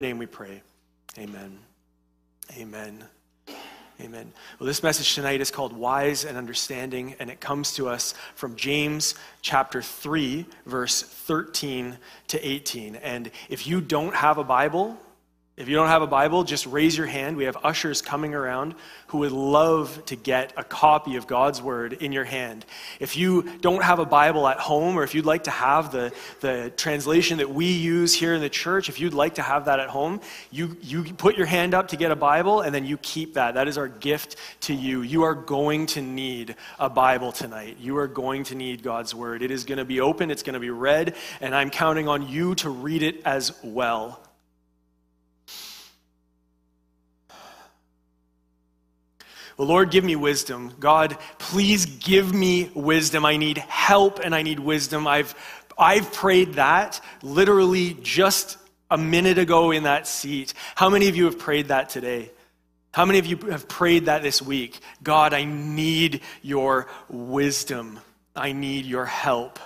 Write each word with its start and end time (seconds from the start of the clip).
name 0.00 0.16
we 0.18 0.26
pray. 0.26 0.62
Amen. 1.18 1.58
Amen. 2.56 3.02
Amen. 4.00 4.32
Well, 4.60 4.68
this 4.68 4.80
message 4.84 5.16
tonight 5.16 5.40
is 5.40 5.50
called 5.50 5.72
Wise 5.72 6.24
and 6.24 6.38
Understanding, 6.38 7.16
and 7.18 7.28
it 7.28 7.40
comes 7.40 7.74
to 7.74 7.88
us 7.88 8.14
from 8.36 8.54
James 8.54 9.16
chapter 9.42 9.82
3, 9.82 10.46
verse 10.66 11.02
13 11.02 11.98
to 12.28 12.48
18. 12.48 12.94
And 12.94 13.32
if 13.48 13.66
you 13.66 13.80
don't 13.80 14.14
have 14.14 14.38
a 14.38 14.44
Bible, 14.44 14.96
if 15.58 15.68
you 15.68 15.74
don't 15.74 15.88
have 15.88 16.02
a 16.02 16.06
Bible, 16.06 16.44
just 16.44 16.66
raise 16.66 16.96
your 16.96 17.08
hand. 17.08 17.36
We 17.36 17.44
have 17.44 17.56
ushers 17.64 18.00
coming 18.00 18.32
around 18.32 18.76
who 19.08 19.18
would 19.18 19.32
love 19.32 20.04
to 20.06 20.14
get 20.14 20.52
a 20.56 20.62
copy 20.62 21.16
of 21.16 21.26
God's 21.26 21.60
Word 21.60 21.94
in 21.94 22.12
your 22.12 22.24
hand. 22.24 22.64
If 23.00 23.16
you 23.16 23.42
don't 23.60 23.82
have 23.82 23.98
a 23.98 24.04
Bible 24.04 24.46
at 24.46 24.58
home, 24.58 24.96
or 24.96 25.02
if 25.02 25.16
you'd 25.16 25.26
like 25.26 25.44
to 25.44 25.50
have 25.50 25.90
the, 25.90 26.12
the 26.40 26.72
translation 26.76 27.38
that 27.38 27.50
we 27.50 27.72
use 27.72 28.14
here 28.14 28.34
in 28.34 28.40
the 28.40 28.48
church, 28.48 28.88
if 28.88 29.00
you'd 29.00 29.14
like 29.14 29.34
to 29.34 29.42
have 29.42 29.64
that 29.64 29.80
at 29.80 29.88
home, 29.88 30.20
you, 30.52 30.76
you 30.80 31.02
put 31.02 31.36
your 31.36 31.46
hand 31.46 31.74
up 31.74 31.88
to 31.88 31.96
get 31.96 32.12
a 32.12 32.16
Bible, 32.16 32.60
and 32.60 32.72
then 32.72 32.84
you 32.84 32.96
keep 32.98 33.34
that. 33.34 33.54
That 33.54 33.66
is 33.66 33.76
our 33.78 33.88
gift 33.88 34.36
to 34.60 34.74
you. 34.74 35.02
You 35.02 35.24
are 35.24 35.34
going 35.34 35.86
to 35.86 36.00
need 36.00 36.54
a 36.78 36.88
Bible 36.88 37.32
tonight. 37.32 37.78
You 37.80 37.96
are 37.96 38.06
going 38.06 38.44
to 38.44 38.54
need 38.54 38.84
God's 38.84 39.12
Word. 39.12 39.42
It 39.42 39.50
is 39.50 39.64
going 39.64 39.78
to 39.78 39.84
be 39.84 40.00
open, 40.00 40.30
it's 40.30 40.44
going 40.44 40.54
to 40.54 40.60
be 40.60 40.70
read, 40.70 41.16
and 41.40 41.52
I'm 41.52 41.70
counting 41.70 42.06
on 42.06 42.28
you 42.28 42.54
to 42.56 42.70
read 42.70 43.02
it 43.02 43.22
as 43.24 43.52
well. 43.64 44.20
Lord, 49.58 49.90
give 49.90 50.04
me 50.04 50.14
wisdom. 50.14 50.72
God, 50.78 51.18
please 51.38 51.84
give 51.84 52.32
me 52.32 52.70
wisdom. 52.74 53.24
I 53.24 53.36
need 53.36 53.58
help 53.58 54.20
and 54.20 54.34
I 54.34 54.42
need 54.42 54.60
wisdom. 54.60 55.06
I've, 55.06 55.34
I've 55.76 56.12
prayed 56.12 56.54
that 56.54 57.00
literally 57.22 57.94
just 58.00 58.56
a 58.90 58.96
minute 58.96 59.36
ago 59.36 59.72
in 59.72 59.82
that 59.82 60.06
seat. 60.06 60.54
How 60.76 60.88
many 60.88 61.08
of 61.08 61.16
you 61.16 61.24
have 61.24 61.38
prayed 61.38 61.68
that 61.68 61.90
today? 61.90 62.30
How 62.92 63.04
many 63.04 63.18
of 63.18 63.26
you 63.26 63.36
have 63.50 63.68
prayed 63.68 64.06
that 64.06 64.22
this 64.22 64.40
week? 64.40 64.78
God, 65.02 65.34
I 65.34 65.44
need 65.44 66.22
your 66.40 66.88
wisdom. 67.08 68.00
I 68.34 68.52
need 68.52 68.86
your 68.86 69.04
help. 69.04 69.58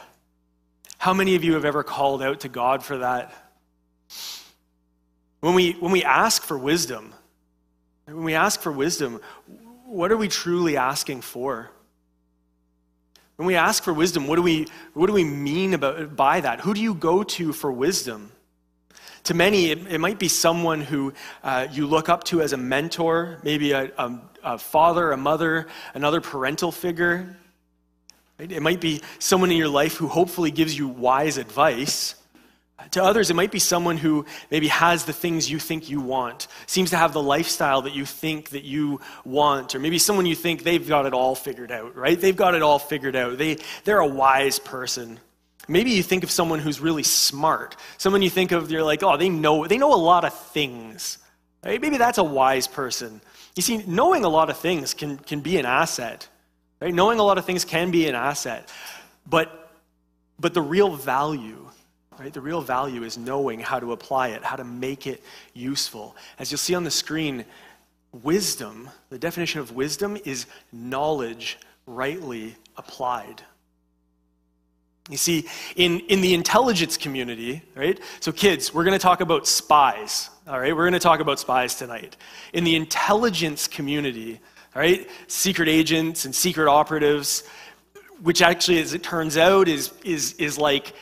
How 0.98 1.12
many 1.12 1.34
of 1.34 1.44
you 1.44 1.54
have 1.54 1.64
ever 1.64 1.82
called 1.82 2.22
out 2.22 2.40
to 2.40 2.48
God 2.48 2.82
for 2.82 2.98
that? 2.98 3.32
When 5.40 5.54
we, 5.54 5.72
when 5.72 5.92
we 5.92 6.04
ask 6.04 6.42
for 6.42 6.56
wisdom, 6.56 7.12
when 8.06 8.24
we 8.24 8.34
ask 8.34 8.60
for 8.60 8.72
wisdom, 8.72 9.20
what 9.92 10.10
are 10.10 10.16
we 10.16 10.28
truly 10.28 10.76
asking 10.76 11.20
for? 11.20 11.70
When 13.36 13.46
we 13.46 13.56
ask 13.56 13.82
for 13.82 13.92
wisdom, 13.92 14.26
what 14.26 14.36
do 14.36 14.42
we, 14.42 14.66
what 14.94 15.06
do 15.06 15.12
we 15.12 15.24
mean 15.24 15.74
about, 15.74 16.16
by 16.16 16.40
that? 16.40 16.60
Who 16.60 16.72
do 16.74 16.80
you 16.80 16.94
go 16.94 17.22
to 17.22 17.52
for 17.52 17.70
wisdom? 17.70 18.32
To 19.24 19.34
many, 19.34 19.70
it, 19.70 19.86
it 19.86 19.98
might 19.98 20.18
be 20.18 20.28
someone 20.28 20.80
who 20.80 21.12
uh, 21.44 21.68
you 21.70 21.86
look 21.86 22.08
up 22.08 22.24
to 22.24 22.40
as 22.40 22.52
a 22.52 22.56
mentor, 22.56 23.38
maybe 23.42 23.72
a, 23.72 23.90
a, 23.98 24.20
a 24.42 24.58
father, 24.58 25.12
a 25.12 25.16
mother, 25.16 25.66
another 25.94 26.20
parental 26.20 26.72
figure. 26.72 27.36
It 28.38 28.62
might 28.62 28.80
be 28.80 29.02
someone 29.18 29.50
in 29.50 29.56
your 29.56 29.68
life 29.68 29.96
who 29.96 30.08
hopefully 30.08 30.50
gives 30.50 30.76
you 30.76 30.88
wise 30.88 31.36
advice. 31.36 32.14
To 32.90 33.02
others, 33.02 33.30
it 33.30 33.34
might 33.34 33.50
be 33.50 33.58
someone 33.58 33.96
who 33.96 34.26
maybe 34.50 34.68
has 34.68 35.04
the 35.04 35.12
things 35.12 35.50
you 35.50 35.58
think 35.58 35.88
you 35.88 36.00
want, 36.00 36.48
seems 36.66 36.90
to 36.90 36.96
have 36.96 37.12
the 37.12 37.22
lifestyle 37.22 37.82
that 37.82 37.94
you 37.94 38.04
think 38.04 38.50
that 38.50 38.64
you 38.64 39.00
want, 39.24 39.74
or 39.74 39.78
maybe 39.78 39.98
someone 39.98 40.26
you 40.26 40.34
think 40.34 40.62
they've 40.62 40.86
got 40.86 41.06
it 41.06 41.14
all 41.14 41.34
figured 41.34 41.72
out, 41.72 41.96
right? 41.96 42.20
They've 42.20 42.36
got 42.36 42.54
it 42.54 42.62
all 42.62 42.78
figured 42.78 43.16
out. 43.16 43.38
They, 43.38 43.58
they're 43.84 44.00
a 44.00 44.06
wise 44.06 44.58
person. 44.58 45.20
Maybe 45.68 45.92
you 45.92 46.02
think 46.02 46.24
of 46.24 46.30
someone 46.30 46.58
who's 46.58 46.80
really 46.80 47.04
smart. 47.04 47.76
Someone 47.98 48.20
you 48.22 48.30
think 48.30 48.52
of, 48.52 48.70
you're 48.70 48.82
like, 48.82 49.02
oh, 49.02 49.16
they 49.16 49.28
know, 49.28 49.66
they 49.66 49.78
know 49.78 49.94
a 49.94 49.96
lot 49.96 50.24
of 50.24 50.34
things. 50.34 51.18
Right? 51.64 51.80
Maybe 51.80 51.96
that's 51.96 52.18
a 52.18 52.24
wise 52.24 52.66
person. 52.66 53.20
You 53.54 53.62
see, 53.62 53.78
knowing 53.86 54.24
a 54.24 54.28
lot 54.28 54.50
of 54.50 54.56
things 54.58 54.92
can, 54.92 55.18
can 55.18 55.40
be 55.40 55.58
an 55.58 55.66
asset. 55.66 56.28
Right? 56.80 56.92
Knowing 56.92 57.20
a 57.20 57.22
lot 57.22 57.38
of 57.38 57.44
things 57.44 57.64
can 57.64 57.90
be 57.90 58.08
an 58.08 58.16
asset. 58.16 58.68
But, 59.24 59.70
but 60.40 60.52
the 60.52 60.62
real 60.62 60.96
value 60.96 61.68
Right? 62.18 62.32
The 62.32 62.40
real 62.40 62.60
value 62.60 63.02
is 63.02 63.16
knowing 63.16 63.60
how 63.60 63.80
to 63.80 63.92
apply 63.92 64.28
it, 64.28 64.44
how 64.44 64.56
to 64.56 64.64
make 64.64 65.06
it 65.06 65.22
useful. 65.54 66.16
As 66.38 66.50
you'll 66.50 66.58
see 66.58 66.74
on 66.74 66.84
the 66.84 66.90
screen, 66.90 67.44
wisdom, 68.22 68.90
the 69.10 69.18
definition 69.18 69.60
of 69.60 69.72
wisdom 69.72 70.18
is 70.24 70.46
knowledge 70.72 71.58
rightly 71.86 72.56
applied. 72.76 73.42
You 75.10 75.16
see, 75.16 75.48
in, 75.74 76.00
in 76.00 76.20
the 76.20 76.32
intelligence 76.32 76.96
community, 76.96 77.62
right? 77.74 77.98
So, 78.20 78.30
kids, 78.30 78.72
we're 78.72 78.84
going 78.84 78.96
to 78.96 79.02
talk 79.02 79.20
about 79.20 79.48
spies, 79.48 80.30
all 80.46 80.60
right? 80.60 80.74
We're 80.74 80.84
going 80.84 80.92
to 80.92 81.00
talk 81.00 81.18
about 81.18 81.40
spies 81.40 81.74
tonight. 81.74 82.16
In 82.52 82.62
the 82.62 82.76
intelligence 82.76 83.66
community, 83.66 84.38
all 84.76 84.82
right? 84.82 85.08
Secret 85.26 85.68
agents 85.68 86.24
and 86.24 86.32
secret 86.32 86.68
operatives, 86.68 87.42
which 88.22 88.42
actually, 88.42 88.80
as 88.80 88.94
it 88.94 89.02
turns 89.02 89.36
out, 89.36 89.66
is, 89.66 89.92
is, 90.04 90.34
is 90.34 90.56
like 90.56 90.94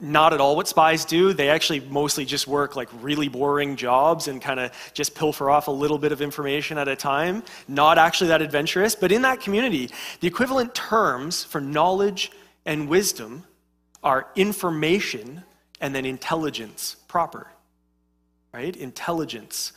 not 0.00 0.32
at 0.32 0.40
all 0.40 0.54
what 0.54 0.68
spies 0.68 1.04
do. 1.04 1.32
They 1.32 1.48
actually 1.48 1.80
mostly 1.80 2.24
just 2.24 2.46
work 2.46 2.76
like 2.76 2.88
really 3.00 3.28
boring 3.28 3.74
jobs 3.74 4.28
and 4.28 4.40
kind 4.40 4.60
of 4.60 4.70
just 4.94 5.14
pilfer 5.14 5.50
off 5.50 5.66
a 5.66 5.72
little 5.72 5.98
bit 5.98 6.12
of 6.12 6.22
information 6.22 6.78
at 6.78 6.86
a 6.86 6.94
time. 6.94 7.42
Not 7.66 7.98
actually 7.98 8.28
that 8.28 8.40
adventurous. 8.40 8.94
But 8.94 9.10
in 9.10 9.22
that 9.22 9.40
community, 9.40 9.90
the 10.20 10.28
equivalent 10.28 10.74
terms 10.74 11.42
for 11.42 11.60
knowledge 11.60 12.30
and 12.64 12.88
wisdom 12.88 13.44
are 14.02 14.28
information 14.36 15.42
and 15.80 15.94
then 15.94 16.04
intelligence 16.04 16.96
proper. 17.08 17.48
Right? 18.52 18.76
Intelligence. 18.76 19.72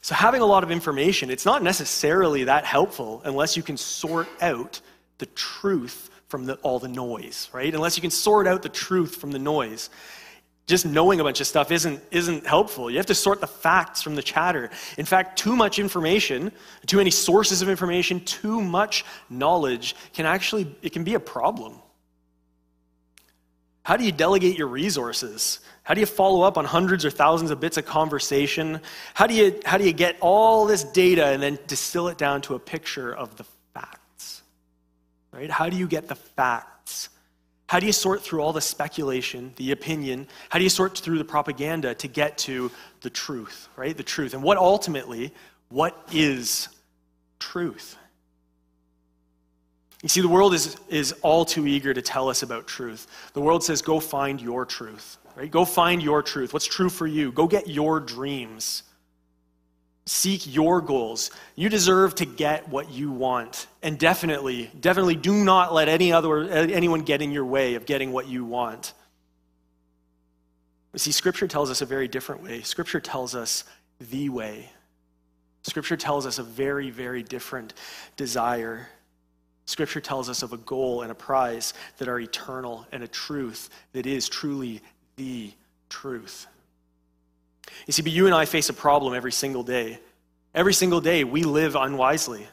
So 0.00 0.14
having 0.14 0.40
a 0.40 0.46
lot 0.46 0.62
of 0.62 0.70
information, 0.70 1.30
it's 1.30 1.44
not 1.44 1.62
necessarily 1.62 2.44
that 2.44 2.64
helpful 2.64 3.20
unless 3.24 3.56
you 3.56 3.62
can 3.62 3.76
sort 3.76 4.28
out 4.40 4.80
the 5.18 5.26
truth 5.26 6.10
from 6.28 6.46
the, 6.46 6.54
all 6.56 6.78
the 6.78 6.88
noise, 6.88 7.48
right? 7.52 7.72
Unless 7.74 7.96
you 7.96 8.00
can 8.00 8.10
sort 8.10 8.46
out 8.46 8.62
the 8.62 8.68
truth 8.68 9.16
from 9.16 9.30
the 9.30 9.38
noise. 9.38 9.90
Just 10.66 10.84
knowing 10.84 11.20
a 11.20 11.24
bunch 11.24 11.40
of 11.40 11.46
stuff 11.46 11.70
isn't, 11.70 12.02
isn't 12.10 12.44
helpful. 12.44 12.90
You 12.90 12.96
have 12.96 13.06
to 13.06 13.14
sort 13.14 13.40
the 13.40 13.46
facts 13.46 14.02
from 14.02 14.16
the 14.16 14.22
chatter. 14.22 14.70
In 14.98 15.04
fact, 15.04 15.38
too 15.38 15.54
much 15.54 15.78
information, 15.78 16.50
too 16.86 16.96
many 16.96 17.10
sources 17.10 17.62
of 17.62 17.68
information, 17.68 18.24
too 18.24 18.60
much 18.60 19.04
knowledge 19.30 19.94
can 20.12 20.26
actually, 20.26 20.74
it 20.82 20.92
can 20.92 21.04
be 21.04 21.14
a 21.14 21.20
problem. 21.20 21.74
How 23.84 23.96
do 23.96 24.04
you 24.04 24.10
delegate 24.10 24.58
your 24.58 24.66
resources? 24.66 25.60
How 25.84 25.94
do 25.94 26.00
you 26.00 26.06
follow 26.06 26.42
up 26.42 26.58
on 26.58 26.64
hundreds 26.64 27.04
or 27.04 27.10
thousands 27.10 27.52
of 27.52 27.60
bits 27.60 27.76
of 27.76 27.86
conversation? 27.86 28.80
How 29.14 29.28
do 29.28 29.34
you, 29.34 29.60
how 29.64 29.78
do 29.78 29.84
you 29.84 29.92
get 29.92 30.16
all 30.20 30.66
this 30.66 30.82
data 30.82 31.26
and 31.26 31.40
then 31.40 31.60
distill 31.68 32.08
it 32.08 32.18
down 32.18 32.40
to 32.42 32.56
a 32.56 32.58
picture 32.58 33.14
of 33.14 33.36
the 33.36 33.44
right? 35.36 35.50
How 35.50 35.68
do 35.68 35.76
you 35.76 35.86
get 35.86 36.08
the 36.08 36.14
facts? 36.14 37.10
How 37.68 37.78
do 37.78 37.86
you 37.86 37.92
sort 37.92 38.22
through 38.22 38.40
all 38.40 38.52
the 38.52 38.60
speculation, 38.60 39.52
the 39.56 39.72
opinion? 39.72 40.28
How 40.48 40.58
do 40.58 40.64
you 40.64 40.70
sort 40.70 40.96
through 40.96 41.18
the 41.18 41.24
propaganda 41.24 41.94
to 41.96 42.08
get 42.08 42.38
to 42.38 42.70
the 43.02 43.10
truth, 43.10 43.68
right? 43.76 43.96
The 43.96 44.02
truth. 44.02 44.34
And 44.34 44.42
what 44.42 44.56
ultimately, 44.56 45.32
what 45.68 45.96
is 46.12 46.68
truth? 47.38 47.96
You 50.02 50.08
see, 50.08 50.20
the 50.20 50.28
world 50.28 50.54
is, 50.54 50.76
is 50.88 51.12
all 51.22 51.44
too 51.44 51.66
eager 51.66 51.92
to 51.92 52.02
tell 52.02 52.28
us 52.28 52.42
about 52.42 52.66
truth. 52.66 53.06
The 53.32 53.40
world 53.40 53.64
says, 53.64 53.82
go 53.82 53.98
find 53.98 54.40
your 54.40 54.64
truth, 54.64 55.18
right? 55.34 55.50
Go 55.50 55.64
find 55.64 56.02
your 56.02 56.22
truth. 56.22 56.52
What's 56.52 56.66
true 56.66 56.88
for 56.88 57.06
you? 57.06 57.32
Go 57.32 57.46
get 57.46 57.66
your 57.68 57.98
dreams. 57.98 58.84
Seek 60.06 60.54
your 60.54 60.80
goals. 60.80 61.32
You 61.56 61.68
deserve 61.68 62.14
to 62.16 62.26
get 62.26 62.68
what 62.68 62.90
you 62.90 63.10
want. 63.10 63.66
And 63.82 63.98
definitely, 63.98 64.70
definitely 64.78 65.16
do 65.16 65.44
not 65.44 65.74
let 65.74 65.88
any 65.88 66.12
other, 66.12 66.44
anyone 66.48 67.02
get 67.02 67.22
in 67.22 67.32
your 67.32 67.44
way 67.44 67.74
of 67.74 67.86
getting 67.86 68.12
what 68.12 68.28
you 68.28 68.44
want. 68.44 68.92
see, 70.94 71.10
Scripture 71.10 71.48
tells 71.48 71.70
us 71.70 71.82
a 71.82 71.86
very 71.86 72.06
different 72.06 72.42
way. 72.42 72.62
Scripture 72.62 73.00
tells 73.00 73.34
us 73.34 73.64
the 73.98 74.28
way. 74.28 74.70
Scripture 75.64 75.96
tells 75.96 76.24
us 76.24 76.38
a 76.38 76.44
very, 76.44 76.90
very 76.90 77.24
different 77.24 77.74
desire. 78.16 78.88
Scripture 79.64 80.00
tells 80.00 80.28
us 80.28 80.44
of 80.44 80.52
a 80.52 80.58
goal 80.58 81.02
and 81.02 81.10
a 81.10 81.14
prize 81.16 81.74
that 81.98 82.06
are 82.06 82.20
eternal 82.20 82.86
and 82.92 83.02
a 83.02 83.08
truth 83.08 83.70
that 83.92 84.06
is 84.06 84.28
truly 84.28 84.80
the 85.16 85.52
truth. 85.88 86.46
You 87.86 87.92
see, 87.92 88.02
but 88.02 88.12
you 88.12 88.26
and 88.26 88.34
I 88.34 88.44
face 88.44 88.68
a 88.68 88.74
problem 88.74 89.14
every 89.14 89.32
single 89.32 89.62
day. 89.62 89.98
Every 90.54 90.74
single 90.74 91.00
day, 91.00 91.24
we 91.24 91.42
live 91.42 91.76
unwisely. 91.76 92.46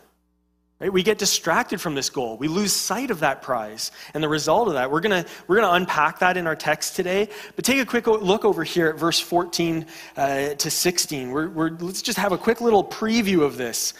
Right? 0.80 0.92
We 0.92 1.04
get 1.04 1.18
distracted 1.18 1.80
from 1.80 1.96
this 1.96 2.10
goal. 2.10 2.36
We 2.38 2.50
lose 2.50 2.74
sight 2.74 3.10
of 3.10 3.22
that 3.22 3.42
prize. 3.42 3.92
And 4.14 4.22
the 4.22 4.28
result 4.28 4.68
of 4.68 4.74
that, 4.74 4.92
we're 4.92 5.00
going 5.00 5.24
we're 5.48 5.56
gonna 5.56 5.74
unpack 5.74 6.20
that 6.20 6.36
in 6.36 6.46
our 6.46 6.58
text 6.58 6.98
today. 6.98 7.30
But 7.56 7.64
take 7.64 7.80
a 7.80 7.86
quick 7.86 8.06
look 8.06 8.44
over 8.44 8.66
here 8.66 8.90
at 8.90 8.98
verse 8.98 9.20
14 9.20 9.86
uh, 10.18 10.56
to 10.56 10.70
16. 10.70 11.32
We're, 11.32 11.50
we're, 11.50 11.70
let's 11.80 12.02
just 12.02 12.18
have 12.18 12.34
a 12.34 12.38
quick 12.38 12.60
little 12.60 12.84
preview 12.84 13.44
of 13.44 13.56
this. 13.56 13.94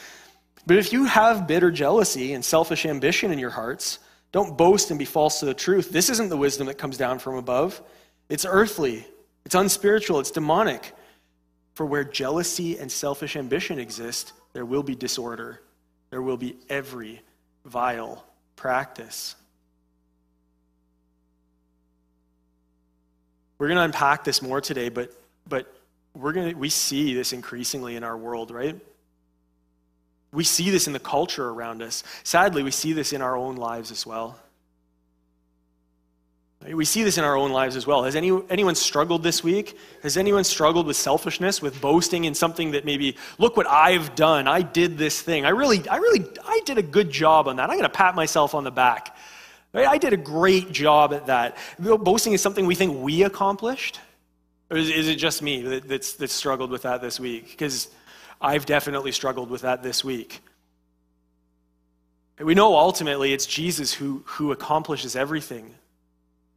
But 0.66 0.78
if 0.78 0.92
you 0.92 1.06
have 1.06 1.48
bitter 1.48 1.72
jealousy 1.72 2.34
and 2.34 2.44
selfish 2.44 2.86
ambition 2.86 3.32
in 3.32 3.40
your 3.40 3.50
hearts, 3.50 4.00
don't 4.34 4.58
boast 4.58 4.90
and 4.90 5.00
be 5.00 5.06
false 5.06 5.40
to 5.40 5.46
the 5.46 5.54
truth. 5.54 5.92
This 5.92 6.10
isn't 6.10 6.28
the 6.28 6.38
wisdom 6.38 6.68
that 6.68 6.78
comes 6.78 6.98
down 6.98 7.20
from 7.20 7.36
above, 7.36 7.82
it's 8.28 8.46
earthly, 8.46 9.08
it's 9.46 9.56
unspiritual, 9.56 10.20
it's 10.20 10.32
demonic. 10.32 10.94
For 11.74 11.86
where 11.86 12.04
jealousy 12.04 12.78
and 12.78 12.92
selfish 12.92 13.36
ambition 13.36 13.80
exist, 13.80 14.34
there 14.54 14.66
will 14.66 14.84
be 14.84 14.96
disorder. 14.96 15.62
There 16.12 16.22
will 16.22 16.38
be 16.38 16.56
every 16.70 17.22
vile 17.66 18.24
practice. 18.56 19.36
We're 23.58 23.68
going 23.68 23.78
to 23.78 23.84
unpack 23.84 24.24
this 24.24 24.42
more 24.42 24.62
today, 24.62 24.90
but, 24.90 25.12
but 25.48 25.74
we're 26.14 26.34
going 26.34 26.52
to, 26.52 26.56
we 26.56 26.70
see 26.70 27.14
this 27.14 27.34
increasingly 27.34 27.96
in 27.96 28.04
our 28.04 28.18
world, 28.18 28.52
right? 28.52 28.80
We 30.32 30.44
see 30.44 30.70
this 30.70 30.88
in 30.88 30.94
the 30.94 31.00
culture 31.00 31.50
around 31.50 31.82
us. 31.82 32.04
Sadly, 32.24 32.62
we 32.62 32.72
see 32.72 32.94
this 32.94 33.14
in 33.14 33.22
our 33.22 33.38
own 33.38 33.56
lives 33.56 33.92
as 33.92 34.06
well. 34.06 34.40
We 36.72 36.86
see 36.86 37.04
this 37.04 37.18
in 37.18 37.24
our 37.24 37.36
own 37.36 37.52
lives 37.52 37.76
as 37.76 37.86
well. 37.86 38.04
Has 38.04 38.16
any, 38.16 38.32
anyone 38.50 38.76
struggled 38.76 39.22
this 39.22 39.44
week? 39.44 39.78
Has 40.02 40.16
anyone 40.16 40.44
struggled 40.44 40.88
with 40.88 40.96
selfishness, 40.96 41.62
with 41.62 41.82
boasting 41.82 42.24
in 42.24 42.36
something 42.36 42.72
that 42.72 42.86
maybe, 42.86 43.18
look 43.38 43.58
what 43.58 43.68
I've 43.68 44.16
done. 44.16 44.48
I 44.48 44.62
did 44.62 44.98
this 44.98 45.22
thing. 45.22 45.46
I 45.46 45.50
really, 45.50 45.88
I 45.90 45.98
really, 45.98 46.26
I 46.46 46.62
did 46.66 46.78
a 46.78 46.84
good 46.84 47.10
job 47.10 47.48
on 47.48 47.58
that. 47.58 47.70
I'm 47.70 47.76
going 47.78 47.84
to 47.84 47.90
pat 47.90 48.16
myself 48.16 48.56
on 48.56 48.64
the 48.64 48.72
back. 48.72 49.16
I 49.74 49.98
did 49.98 50.14
a 50.14 50.18
great 50.18 50.72
job 50.72 51.14
at 51.14 51.26
that. 51.26 51.58
Boasting 51.80 52.34
is 52.34 52.42
something 52.42 52.66
we 52.66 52.76
think 52.76 53.02
we 53.02 53.24
accomplished. 53.24 54.00
Or 54.70 54.78
is, 54.78 54.90
is 54.90 55.08
it 55.08 55.16
just 55.16 55.42
me 55.42 55.62
that, 55.64 55.88
that's, 55.88 56.14
that's 56.14 56.34
struggled 56.34 56.70
with 56.70 56.84
that 56.84 57.02
this 57.02 57.20
week? 57.20 57.50
Because 57.52 57.90
I've 58.40 58.66
definitely 58.66 59.12
struggled 59.12 59.50
with 59.50 59.62
that 59.62 59.84
this 59.84 60.04
week. 60.04 60.42
We 62.40 62.54
know 62.56 62.76
ultimately 62.76 63.34
it's 63.34 63.46
Jesus 63.46 63.94
who, 63.94 64.24
who 64.26 64.52
accomplishes 64.52 65.16
everything. 65.16 65.74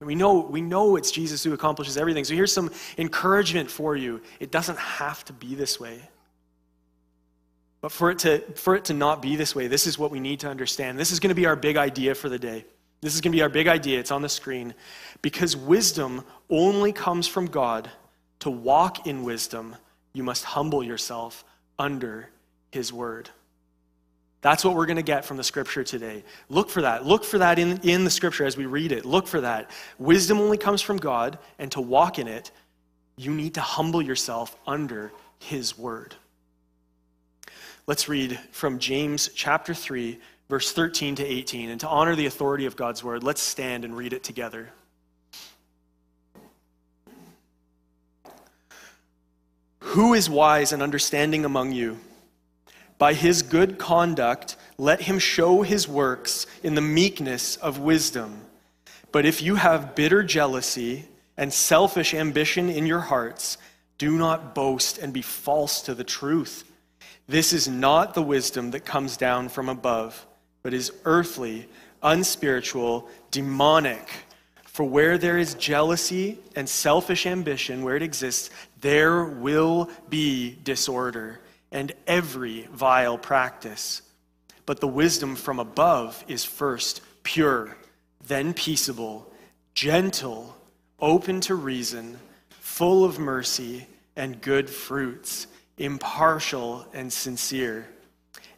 We 0.01 0.15
know, 0.15 0.41
we 0.41 0.61
know 0.61 0.97
it's 0.97 1.11
Jesus 1.11 1.43
who 1.43 1.55
accomplishes 1.55 1.97
everything. 1.97 2.25
So 2.25 2.35
here's 2.35 2.53
some 2.53 2.71
encouragement 2.99 3.71
for 3.71 3.97
you. 3.97 4.21
It 4.41 4.51
doesn't 4.51 4.79
have 4.79 5.25
to 5.27 5.33
be 5.33 5.55
this 5.55 5.81
way. 5.81 6.01
But 7.81 7.93
for 7.93 8.11
it, 8.11 8.19
to, 8.21 8.41
for 8.57 8.75
it 8.75 8.87
to 8.87 8.95
not 8.95 9.23
be 9.23 9.37
this 9.37 9.55
way, 9.55 9.69
this 9.69 9.87
is 9.87 9.99
what 9.99 10.11
we 10.11 10.21
need 10.21 10.41
to 10.41 10.49
understand. 10.49 10.99
This 10.99 11.13
is 11.13 11.21
going 11.21 11.31
to 11.31 11.35
be 11.35 11.47
our 11.47 11.57
big 11.57 11.77
idea 11.77 12.15
for 12.15 12.29
the 12.29 12.39
day. 12.39 12.67
This 13.01 13.15
is 13.15 13.21
going 13.21 13.33
to 13.33 13.37
be 13.37 13.43
our 13.43 13.49
big 13.49 13.69
idea. 13.69 13.99
It's 13.99 14.11
on 14.11 14.23
the 14.23 14.29
screen. 14.29 14.75
Because 15.23 15.57
wisdom 15.57 16.25
only 16.51 16.93
comes 16.93 17.27
from 17.27 17.47
God. 17.47 17.91
To 18.41 18.51
walk 18.51 19.07
in 19.07 19.23
wisdom, 19.23 19.77
you 20.13 20.23
must 20.23 20.45
humble 20.45 20.83
yourself 20.83 21.45
under 21.79 22.29
his 22.71 22.93
word. 22.93 23.31
That's 24.43 24.65
what 24.65 24.77
we're 24.77 24.87
going 24.87 24.97
to 24.97 25.03
get 25.03 25.25
from 25.25 25.37
the 25.37 25.45
scripture 25.45 25.83
today. 25.83 26.23
Look 26.49 26.71
for 26.71 26.83
that. 26.83 27.05
Look 27.05 27.25
for 27.25 27.39
that 27.39 27.59
in, 27.59 27.79
in 27.83 28.05
the 28.05 28.11
scripture 28.11 28.45
as 28.45 28.57
we 28.57 28.67
read 28.67 28.93
it. 28.93 29.05
Look 29.05 29.27
for 29.27 29.41
that. 29.41 29.71
Wisdom 29.99 30.39
only 30.41 30.59
comes 30.59 30.83
from 30.83 30.99
God, 30.99 31.39
and 31.59 31.71
to 31.73 31.81
walk 31.81 32.19
in 32.19 32.29
it, 32.29 32.51
you 33.17 33.33
need 33.33 33.55
to 33.55 33.61
humble 33.61 34.03
yourself 34.03 34.57
under 34.67 35.13
his 35.39 35.77
word. 35.77 36.15
Let's 37.87 38.09
read 38.09 38.39
from 38.51 38.79
James 38.79 39.31
chapter 39.35 39.73
3, 39.73 40.19
verse 40.49 40.73
13 40.73 41.17
to 41.17 41.25
18. 41.25 41.71
And 41.71 41.81
to 41.81 41.89
honor 41.89 42.15
the 42.15 42.27
authority 42.27 42.67
of 42.67 42.77
God's 42.77 43.03
word, 43.03 43.23
let's 43.23 43.41
stand 43.41 43.85
and 43.85 43.97
read 43.97 44.13
it 44.13 44.23
together. 44.23 44.71
Who 49.81 50.15
is 50.15 50.29
wise 50.29 50.73
and 50.73 50.83
understanding 50.83 51.45
among 51.45 51.73
you? 51.73 51.99
By 52.99 53.13
his 53.13 53.43
good 53.43 53.79
conduct, 53.79 54.57
let 54.79 55.03
him 55.03 55.19
show 55.19 55.63
his 55.63 55.87
works 55.87 56.47
in 56.63 56.75
the 56.75 56.81
meekness 56.81 57.57
of 57.57 57.79
wisdom. 57.79 58.41
But 59.13 59.27
if 59.27 59.43
you 59.43 59.57
have 59.57 59.95
bitter 59.95 60.23
jealousy 60.23 61.05
and 61.37 61.53
selfish 61.53 62.15
ambition 62.15 62.71
in 62.71 62.87
your 62.87 63.01
hearts, 63.01 63.59
do 63.99 64.17
not 64.17 64.55
boast 64.55 64.99
and 64.99 65.13
be 65.13 65.23
false 65.23 65.83
to 65.83 65.95
the 65.95 66.05
truth. 66.05 66.65
This 67.29 67.53
is 67.53 67.69
not 67.69 68.15
the 68.15 68.23
wisdom 68.23 68.71
that 68.71 68.85
comes 68.85 69.17
down 69.17 69.49
from 69.49 69.69
above, 69.69 70.27
but 70.63 70.73
is 70.73 70.93
earthly, 71.05 71.69
unspiritual, 72.03 73.09
demonic. 73.31 74.09
For 74.65 74.85
where 74.85 75.19
there 75.19 75.39
is 75.39 75.55
jealousy 75.55 76.39
and 76.55 76.69
selfish 76.69 77.27
ambition, 77.27 77.83
where 77.83 77.97
it 77.97 78.03
exists, 78.03 78.51
there 78.81 79.25
will 79.25 79.91
be 80.09 80.59
disorder 80.63 81.41
and 81.77 81.93
every 82.07 82.67
vile 82.73 83.19
practice. 83.19 84.01
But 84.65 84.81
the 84.81 84.89
wisdom 84.89 85.37
from 85.37 85.59
above 85.59 86.25
is 86.27 86.43
first 86.43 87.03
pure, 87.23 87.77
then 88.27 88.55
peaceable, 88.55 89.31
gentle, 89.75 90.57
open 90.99 91.43
to 91.43 91.55
reason, 91.55 92.19
full 92.49 93.05
of 93.05 93.19
mercy 93.19 93.87
and 94.17 94.41
good 94.41 94.71
fruits, 94.71 95.49
impartial 95.77 96.87
and 96.95 97.13
sincere. 97.13 97.87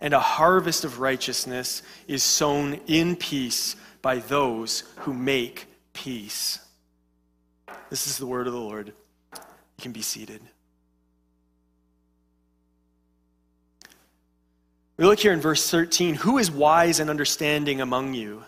And 0.01 0.15
a 0.15 0.21
harvest 0.21 0.85
of 0.85 1.01
righteousness 1.01 1.83
is 2.07 2.23
sown 2.23 2.75
in 2.87 3.17
peace 3.17 3.75
by 4.01 4.19
those 4.19 4.85
who 4.99 5.13
make 5.13 5.67
peace. 5.93 6.61
This 7.91 8.07
is 8.07 8.17
the 8.17 8.27
word 8.27 8.47
of 8.47 8.53
the 8.53 8.61
Lord. 8.61 8.93
You 9.35 9.83
can 9.83 9.91
be 9.91 10.03
seated. 10.03 10.41
We 14.99 15.05
look 15.05 15.21
here 15.21 15.33
in 15.33 15.41
verse 15.41 15.71
13 15.71 16.17
who 16.17 16.39
is 16.39 16.51
wise 16.51 16.99
and 16.99 17.09
understanding 17.09 17.81
among 17.81 18.15
you? 18.15 18.43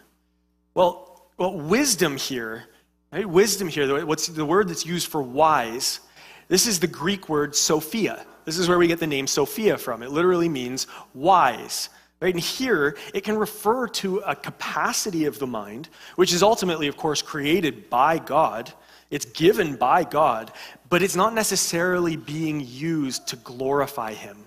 Well, 0.75 1.23
well 1.39 1.57
wisdom 1.57 2.17
here, 2.17 2.65
right? 3.13 3.25
Wisdom 3.25 3.69
here, 3.69 4.05
what's 4.05 4.27
the 4.27 4.45
word 4.45 4.69
that's 4.69 4.85
used 4.85 5.07
for 5.07 5.23
wise? 5.23 6.01
This 6.49 6.67
is 6.67 6.81
the 6.81 6.89
Greek 6.89 7.29
word 7.29 7.55
Sophia. 7.55 8.27
This 8.45 8.59
is 8.59 8.69
where 8.69 8.79
we 8.79 8.89
get 8.89 8.99
the 8.99 9.07
name 9.07 9.29
Sophia 9.29 9.79
from. 9.79 10.03
It 10.03 10.11
literally 10.11 10.49
means 10.49 10.89
wise. 11.15 11.89
Right? 12.21 12.35
And 12.35 12.43
here, 12.43 12.97
it 13.15 13.23
can 13.23 13.39
refer 13.39 13.87
to 13.87 14.19
a 14.19 14.35
capacity 14.35 15.27
of 15.27 15.39
the 15.39 15.47
mind, 15.47 15.89
which 16.17 16.33
is 16.33 16.43
ultimately, 16.43 16.89
of 16.89 16.97
course, 16.97 17.23
created 17.23 17.89
by 17.89 18.19
God. 18.19 18.73
It's 19.11 19.25
given 19.25 19.77
by 19.77 20.05
God, 20.05 20.53
but 20.91 21.01
it's 21.01 21.17
not 21.17 21.33
necessarily 21.33 22.17
being 22.17 22.61
used 22.61 23.29
to 23.29 23.37
glorify 23.37 24.13
Him 24.13 24.47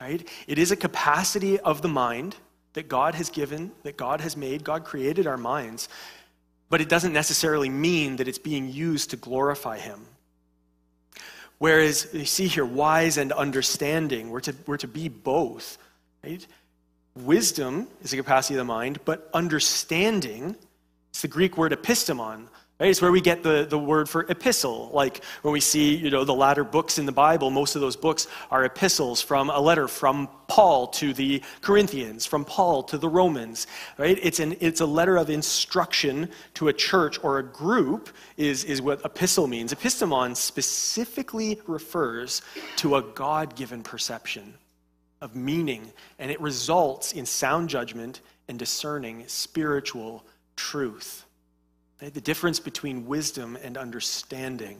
right? 0.00 0.26
It 0.46 0.58
is 0.58 0.72
a 0.72 0.76
capacity 0.76 1.60
of 1.60 1.82
the 1.82 1.88
mind 1.88 2.36
that 2.72 2.88
God 2.88 3.14
has 3.14 3.30
given, 3.30 3.72
that 3.82 3.96
God 3.96 4.20
has 4.20 4.36
made. 4.36 4.64
God 4.64 4.84
created 4.84 5.26
our 5.26 5.36
minds, 5.36 5.88
but 6.68 6.80
it 6.80 6.88
doesn't 6.88 7.12
necessarily 7.12 7.68
mean 7.68 8.16
that 8.16 8.28
it's 8.28 8.38
being 8.38 8.70
used 8.70 9.10
to 9.10 9.16
glorify 9.16 9.78
Him. 9.78 10.00
Whereas 11.58 12.08
you 12.12 12.24
see 12.24 12.46
here, 12.46 12.64
wise 12.64 13.18
and 13.18 13.32
understanding, 13.32 14.30
we're 14.30 14.40
to, 14.40 14.54
we're 14.66 14.78
to 14.78 14.88
be 14.88 15.08
both. 15.08 15.76
Right? 16.24 16.46
Wisdom 17.14 17.86
is 18.02 18.12
a 18.12 18.16
capacity 18.16 18.54
of 18.54 18.58
the 18.58 18.64
mind, 18.64 19.00
but 19.04 19.28
understanding, 19.34 20.56
it's 21.10 21.22
the 21.22 21.28
Greek 21.28 21.58
word 21.58 21.72
epistemon, 21.72 22.46
Right? 22.80 22.88
It's 22.88 23.02
where 23.02 23.12
we 23.12 23.20
get 23.20 23.42
the, 23.42 23.66
the 23.68 23.78
word 23.78 24.08
for 24.08 24.22
epistle. 24.30 24.88
Like 24.94 25.22
when 25.42 25.52
we 25.52 25.60
see, 25.60 25.94
you 25.94 26.10
know, 26.10 26.24
the 26.24 26.32
latter 26.34 26.64
books 26.64 26.98
in 26.98 27.04
the 27.04 27.12
Bible, 27.12 27.50
most 27.50 27.74
of 27.74 27.82
those 27.82 27.94
books 27.94 28.26
are 28.50 28.64
epistles 28.64 29.20
from 29.20 29.50
a 29.50 29.60
letter 29.60 29.86
from 29.86 30.30
Paul 30.48 30.86
to 30.86 31.12
the 31.12 31.42
Corinthians, 31.60 32.24
from 32.24 32.46
Paul 32.46 32.82
to 32.84 32.96
the 32.96 33.08
Romans. 33.08 33.66
Right? 33.98 34.18
It's, 34.22 34.40
an, 34.40 34.56
it's 34.60 34.80
a 34.80 34.86
letter 34.86 35.18
of 35.18 35.28
instruction 35.28 36.30
to 36.54 36.68
a 36.68 36.72
church 36.72 37.22
or 37.22 37.38
a 37.38 37.42
group 37.42 38.08
is, 38.38 38.64
is 38.64 38.80
what 38.80 39.04
epistle 39.04 39.46
means. 39.46 39.74
Epistemon 39.74 40.34
specifically 40.34 41.60
refers 41.66 42.40
to 42.76 42.96
a 42.96 43.02
God-given 43.02 43.82
perception 43.82 44.54
of 45.20 45.36
meaning, 45.36 45.92
and 46.18 46.30
it 46.30 46.40
results 46.40 47.12
in 47.12 47.26
sound 47.26 47.68
judgment 47.68 48.22
and 48.48 48.58
discerning 48.58 49.24
spiritual 49.26 50.24
truth. 50.56 51.26
The 52.00 52.20
difference 52.20 52.60
between 52.60 53.06
wisdom 53.06 53.58
and 53.62 53.76
understanding. 53.76 54.78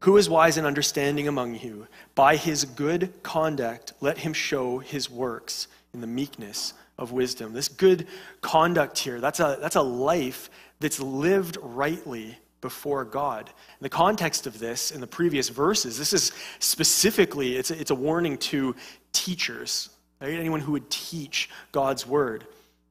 Who 0.00 0.16
is 0.16 0.28
wise 0.28 0.56
and 0.56 0.66
understanding 0.66 1.26
among 1.26 1.56
you? 1.56 1.88
By 2.14 2.36
his 2.36 2.64
good 2.64 3.12
conduct, 3.22 3.94
let 4.00 4.18
him 4.18 4.32
show 4.32 4.78
his 4.78 5.10
works 5.10 5.68
in 5.92 6.00
the 6.00 6.06
meekness 6.06 6.74
of 6.98 7.12
wisdom. 7.12 7.52
This 7.52 7.68
good 7.68 8.06
conduct 8.40 8.98
here, 8.98 9.20
that's 9.20 9.40
a, 9.40 9.58
that's 9.60 9.76
a 9.76 9.82
life 9.82 10.50
that's 10.80 11.00
lived 11.00 11.56
rightly 11.60 12.38
before 12.60 13.04
God. 13.04 13.48
In 13.48 13.82
the 13.82 13.88
context 13.88 14.46
of 14.46 14.58
this, 14.58 14.90
in 14.90 15.00
the 15.00 15.06
previous 15.06 15.48
verses, 15.48 15.98
this 15.98 16.12
is 16.12 16.32
specifically, 16.58 17.56
it's 17.56 17.70
a, 17.70 17.80
it's 17.80 17.90
a 17.90 17.94
warning 17.94 18.36
to 18.38 18.74
teachers, 19.12 19.90
right? 20.20 20.32
anyone 20.32 20.60
who 20.60 20.72
would 20.72 20.90
teach 20.90 21.48
God's 21.72 22.06
word. 22.06 22.46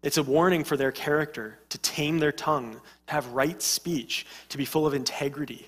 It's 0.07 0.17
a 0.17 0.23
warning 0.23 0.63
for 0.63 0.77
their 0.77 0.93
character 0.93 1.59
to 1.67 1.77
tame 1.79 2.19
their 2.19 2.31
tongue, 2.31 2.79
to 3.07 3.13
have 3.13 3.27
right 3.33 3.61
speech, 3.61 4.25
to 4.47 4.57
be 4.57 4.63
full 4.63 4.87
of 4.87 4.93
integrity. 4.93 5.67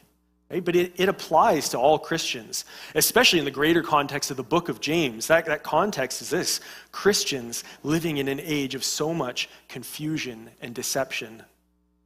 Right? 0.49 0.63
But 0.63 0.77
it, 0.77 0.93
it 0.95 1.09
applies 1.09 1.67
to 1.69 1.77
all 1.77 1.99
Christians, 1.99 2.63
especially 2.95 3.39
in 3.39 3.45
the 3.45 3.51
greater 3.51 3.83
context 3.83 4.31
of 4.31 4.37
the 4.37 4.43
book 4.43 4.69
of 4.69 4.79
James. 4.79 5.27
That, 5.27 5.45
that 5.47 5.63
context 5.63 6.21
is 6.21 6.29
this 6.29 6.61
Christians 6.93 7.65
living 7.83 8.15
in 8.15 8.29
an 8.29 8.39
age 8.39 8.75
of 8.75 8.83
so 8.83 9.13
much 9.13 9.49
confusion 9.67 10.49
and 10.61 10.73
deception. 10.73 11.43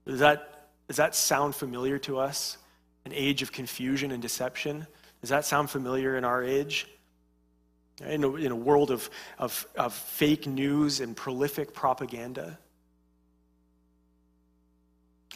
Does 0.07 0.19
that, 0.19 0.69
does 0.87 0.97
that 0.97 1.13
sound 1.13 1.53
familiar 1.53 1.99
to 1.99 2.17
us? 2.17 2.57
an 3.05 3.11
age 3.13 3.41
of 3.41 3.51
confusion 3.51 4.11
and 4.11 4.21
deception. 4.21 4.87
Does 5.21 5.29
that 5.29 5.45
sound 5.45 5.69
familiar 5.69 6.17
in 6.17 6.23
our 6.23 6.43
age? 6.43 6.87
In 8.07 8.23
a, 8.23 8.35
in 8.35 8.51
a 8.51 8.55
world 8.55 8.91
of, 8.91 9.09
of, 9.39 9.65
of 9.75 9.93
fake 9.93 10.47
news 10.47 10.99
and 10.99 11.15
prolific 11.15 11.73
propaganda? 11.73 12.57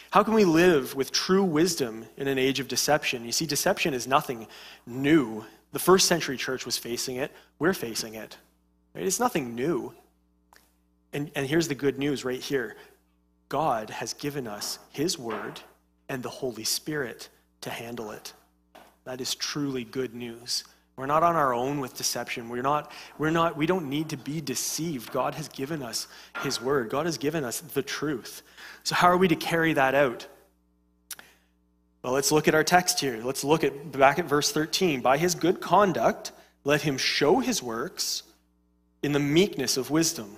How 0.09 0.23
can 0.23 0.33
we 0.33 0.45
live 0.45 0.95
with 0.95 1.11
true 1.11 1.43
wisdom 1.43 2.05
in 2.15 2.27
an 2.27 2.37
age 2.37 2.59
of 2.59 2.67
deception? 2.67 3.25
You 3.25 3.31
see, 3.31 3.45
deception 3.45 3.93
is 3.93 4.07
nothing 4.07 4.47
new. 4.85 5.45
The 5.73 5.79
first 5.79 6.07
century 6.07 6.37
church 6.37 6.65
was 6.65 6.77
facing 6.77 7.17
it, 7.17 7.31
we're 7.59 7.73
facing 7.73 8.15
it. 8.15 8.37
Right? 8.93 9.05
It's 9.05 9.19
nothing 9.19 9.53
new. 9.53 9.93
And, 11.13 11.31
and 11.35 11.45
here's 11.45 11.67
the 11.67 11.75
good 11.75 11.99
news 11.99 12.25
right 12.25 12.41
here 12.41 12.75
God 13.49 13.89
has 13.89 14.13
given 14.13 14.47
us 14.47 14.79
His 14.91 15.17
Word 15.17 15.61
and 16.09 16.23
the 16.23 16.29
Holy 16.29 16.63
Spirit 16.63 17.29
to 17.61 17.69
handle 17.69 18.11
it. 18.11 18.33
That 19.03 19.21
is 19.21 19.35
truly 19.35 19.83
good 19.83 20.13
news. 20.13 20.63
We're 20.97 21.05
not 21.05 21.21
on 21.21 21.35
our 21.35 21.53
own 21.53 21.79
with 21.79 21.95
deception. 21.95 22.49
We're 22.49 22.63
not, 22.63 22.91
we're 23.19 23.29
not, 23.29 23.55
we 23.55 23.67
don't 23.67 23.87
need 23.87 24.09
to 24.09 24.17
be 24.17 24.41
deceived. 24.41 25.11
God 25.11 25.35
has 25.35 25.47
given 25.47 25.83
us 25.83 26.07
His 26.41 26.59
Word, 26.59 26.89
God 26.89 27.05
has 27.05 27.19
given 27.19 27.45
us 27.45 27.61
the 27.61 27.83
truth. 27.83 28.41
So, 28.83 28.95
how 28.95 29.07
are 29.07 29.17
we 29.17 29.27
to 29.27 29.35
carry 29.35 29.73
that 29.73 29.93
out? 29.93 30.27
Well, 32.01 32.13
let's 32.13 32.31
look 32.31 32.47
at 32.47 32.55
our 32.55 32.63
text 32.63 32.99
here. 32.99 33.21
Let's 33.23 33.43
look 33.43 33.63
at 33.63 33.91
back 33.91 34.17
at 34.17 34.25
verse 34.25 34.51
13. 34.51 35.01
By 35.01 35.17
his 35.17 35.35
good 35.35 35.61
conduct, 35.61 36.31
let 36.63 36.81
him 36.81 36.97
show 36.97 37.39
his 37.39 37.61
works 37.61 38.23
in 39.03 39.11
the 39.11 39.19
meekness 39.19 39.77
of 39.77 39.91
wisdom. 39.91 40.37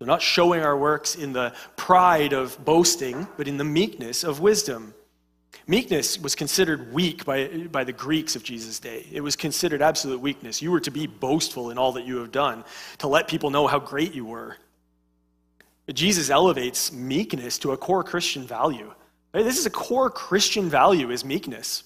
So, 0.00 0.06
not 0.06 0.22
showing 0.22 0.62
our 0.62 0.76
works 0.76 1.14
in 1.14 1.32
the 1.32 1.54
pride 1.76 2.32
of 2.32 2.64
boasting, 2.64 3.28
but 3.36 3.46
in 3.46 3.58
the 3.58 3.64
meekness 3.64 4.24
of 4.24 4.40
wisdom. 4.40 4.92
Meekness 5.68 6.18
was 6.20 6.36
considered 6.36 6.92
weak 6.92 7.24
by, 7.24 7.48
by 7.72 7.82
the 7.82 7.92
Greeks 7.92 8.36
of 8.36 8.44
Jesus' 8.44 8.78
day. 8.78 9.04
It 9.10 9.20
was 9.20 9.34
considered 9.34 9.82
absolute 9.82 10.20
weakness. 10.20 10.62
You 10.62 10.70
were 10.70 10.80
to 10.80 10.92
be 10.92 11.08
boastful 11.08 11.70
in 11.70 11.78
all 11.78 11.92
that 11.92 12.06
you 12.06 12.18
have 12.18 12.30
done, 12.30 12.64
to 12.98 13.08
let 13.08 13.26
people 13.26 13.50
know 13.50 13.66
how 13.66 13.80
great 13.80 14.14
you 14.14 14.24
were. 14.24 14.56
But 15.86 15.96
Jesus 15.96 16.30
elevates 16.30 16.92
meekness 16.92 17.58
to 17.58 17.72
a 17.72 17.76
core 17.76 18.04
Christian 18.04 18.46
value. 18.46 18.92
This 19.32 19.58
is 19.58 19.66
a 19.66 19.70
core 19.70 20.08
Christian 20.08 20.70
value 20.70 21.10
is 21.10 21.24
meekness. 21.24 21.82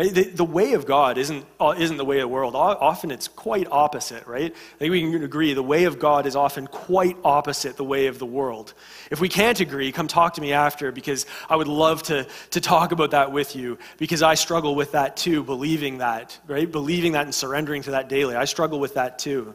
Right? 0.00 0.14
The, 0.14 0.24
the, 0.24 0.44
way 0.46 0.72
of 0.72 0.86
God 0.86 1.18
isn't, 1.18 1.44
uh, 1.60 1.74
isn't 1.76 1.98
the 1.98 2.06
way 2.06 2.20
of 2.20 2.22
the 2.22 2.28
world. 2.28 2.56
Often 2.56 3.10
it's 3.10 3.28
quite 3.28 3.68
opposite, 3.70 4.26
right? 4.26 4.50
I 4.50 4.78
think 4.78 4.92
we 4.92 5.02
can 5.02 5.22
agree 5.22 5.52
the 5.52 5.62
way 5.62 5.84
of 5.84 5.98
God 5.98 6.24
is 6.24 6.36
often 6.36 6.66
quite 6.68 7.18
opposite 7.22 7.76
the 7.76 7.84
way 7.84 8.06
of 8.06 8.18
the 8.18 8.24
world. 8.24 8.72
If 9.10 9.20
we 9.20 9.28
can't 9.28 9.60
agree, 9.60 9.92
come 9.92 10.08
talk 10.08 10.32
to 10.36 10.40
me 10.40 10.54
after 10.54 10.90
because 10.90 11.26
I 11.50 11.56
would 11.56 11.68
love 11.68 12.02
to, 12.04 12.26
to 12.52 12.60
talk 12.62 12.92
about 12.92 13.10
that 13.10 13.30
with 13.30 13.54
you 13.54 13.76
because 13.98 14.22
I 14.22 14.36
struggle 14.36 14.74
with 14.74 14.92
that 14.92 15.18
too, 15.18 15.44
believing 15.44 15.98
that, 15.98 16.38
right? 16.46 16.72
Believing 16.72 17.12
that 17.12 17.26
and 17.26 17.34
surrendering 17.34 17.82
to 17.82 17.90
that 17.90 18.08
daily. 18.08 18.34
I 18.34 18.46
struggle 18.46 18.80
with 18.80 18.94
that 18.94 19.18
too. 19.18 19.54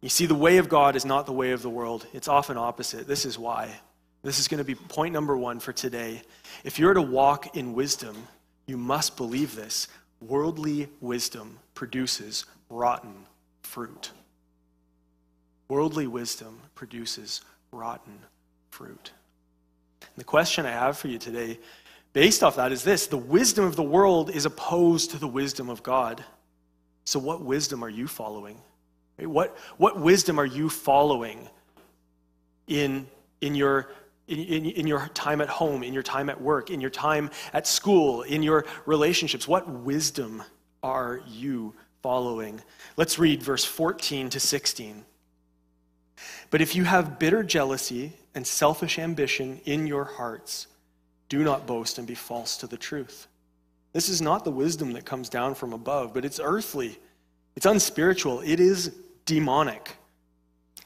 You 0.00 0.08
see, 0.08 0.26
the 0.26 0.34
way 0.34 0.56
of 0.58 0.68
God 0.68 0.96
is 0.96 1.04
not 1.04 1.26
the 1.26 1.32
way 1.32 1.52
of 1.52 1.62
the 1.62 1.70
world, 1.70 2.04
it's 2.12 2.26
often 2.26 2.56
opposite. 2.56 3.06
This 3.06 3.26
is 3.26 3.38
why. 3.38 3.70
This 4.24 4.40
is 4.40 4.48
going 4.48 4.58
to 4.58 4.64
be 4.64 4.74
point 4.74 5.12
number 5.12 5.36
one 5.36 5.60
for 5.60 5.72
today. 5.72 6.22
If 6.64 6.80
you're 6.80 6.94
to 6.94 7.02
walk 7.02 7.56
in 7.56 7.74
wisdom, 7.74 8.16
you 8.66 8.76
must 8.76 9.16
believe 9.16 9.54
this. 9.54 9.88
Worldly 10.20 10.88
wisdom 11.00 11.58
produces 11.74 12.44
rotten 12.68 13.26
fruit. 13.62 14.12
Worldly 15.68 16.06
wisdom 16.06 16.60
produces 16.74 17.40
rotten 17.72 18.18
fruit. 18.70 19.12
And 20.00 20.10
the 20.16 20.24
question 20.24 20.66
I 20.66 20.70
have 20.70 20.98
for 20.98 21.08
you 21.08 21.18
today, 21.18 21.58
based 22.12 22.42
off 22.42 22.56
that, 22.56 22.72
is 22.72 22.84
this 22.84 23.06
the 23.06 23.16
wisdom 23.16 23.64
of 23.64 23.76
the 23.76 23.82
world 23.82 24.30
is 24.30 24.44
opposed 24.44 25.10
to 25.12 25.18
the 25.18 25.28
wisdom 25.28 25.68
of 25.68 25.82
God. 25.82 26.24
So, 27.04 27.18
what 27.18 27.42
wisdom 27.42 27.82
are 27.82 27.88
you 27.88 28.06
following? 28.06 28.58
What, 29.18 29.56
what 29.76 30.00
wisdom 30.00 30.38
are 30.38 30.46
you 30.46 30.68
following 30.68 31.48
in, 32.66 33.06
in 33.40 33.54
your 33.54 33.90
in, 34.28 34.38
in, 34.38 34.66
in, 34.66 34.86
your 34.86 35.08
time 35.14 35.40
at 35.40 35.48
home, 35.48 35.82
in 35.82 35.92
your 35.92 36.02
time 36.02 36.30
at 36.30 36.40
work, 36.40 36.70
in 36.70 36.80
your 36.80 36.90
time 36.90 37.30
at 37.52 37.66
school, 37.66 38.22
in 38.22 38.42
your 38.42 38.64
relationships? 38.86 39.48
What 39.48 39.68
wisdom 39.68 40.42
are 40.82 41.20
you 41.26 41.74
following? 42.02 42.60
Let's 42.96 43.18
read 43.18 43.42
verse 43.42 43.64
14 43.64 44.30
to 44.30 44.40
16. 44.40 45.04
But 46.50 46.60
if 46.60 46.76
you 46.76 46.84
have 46.84 47.18
bitter 47.18 47.42
jealousy 47.42 48.12
and 48.34 48.46
selfish 48.46 48.98
ambition 48.98 49.60
in 49.64 49.86
your 49.86 50.04
hearts, 50.04 50.66
do 51.28 51.42
not 51.42 51.66
boast 51.66 51.98
and 51.98 52.06
be 52.06 52.14
false 52.14 52.58
to 52.58 52.66
the 52.66 52.76
truth. 52.76 53.26
This 53.92 54.08
is 54.08 54.22
not 54.22 54.44
the 54.44 54.50
wisdom 54.50 54.92
that 54.92 55.04
comes 55.04 55.28
down 55.28 55.54
from 55.54 55.72
above, 55.72 56.14
but 56.14 56.24
it's 56.24 56.40
earthly, 56.42 56.98
it's 57.56 57.66
unspiritual, 57.66 58.40
it 58.40 58.60
is 58.60 58.94
demonic. 59.24 59.96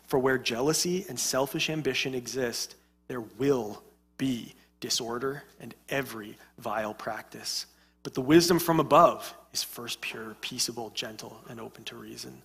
For 0.06 0.20
where 0.20 0.38
jealousy 0.38 1.04
and 1.08 1.18
selfish 1.18 1.68
ambition 1.68 2.14
exist, 2.14 2.76
there 3.08 3.20
will 3.20 3.82
be 4.18 4.54
disorder 4.80 5.42
and 5.60 5.74
every 5.88 6.36
vile 6.58 6.94
practice. 6.94 7.66
But 8.02 8.14
the 8.14 8.20
wisdom 8.20 8.58
from 8.58 8.80
above 8.80 9.34
is 9.52 9.62
first 9.62 10.00
pure, 10.00 10.36
peaceable, 10.40 10.90
gentle, 10.90 11.40
and 11.48 11.60
open 11.60 11.84
to 11.84 11.96
reason. 11.96 12.42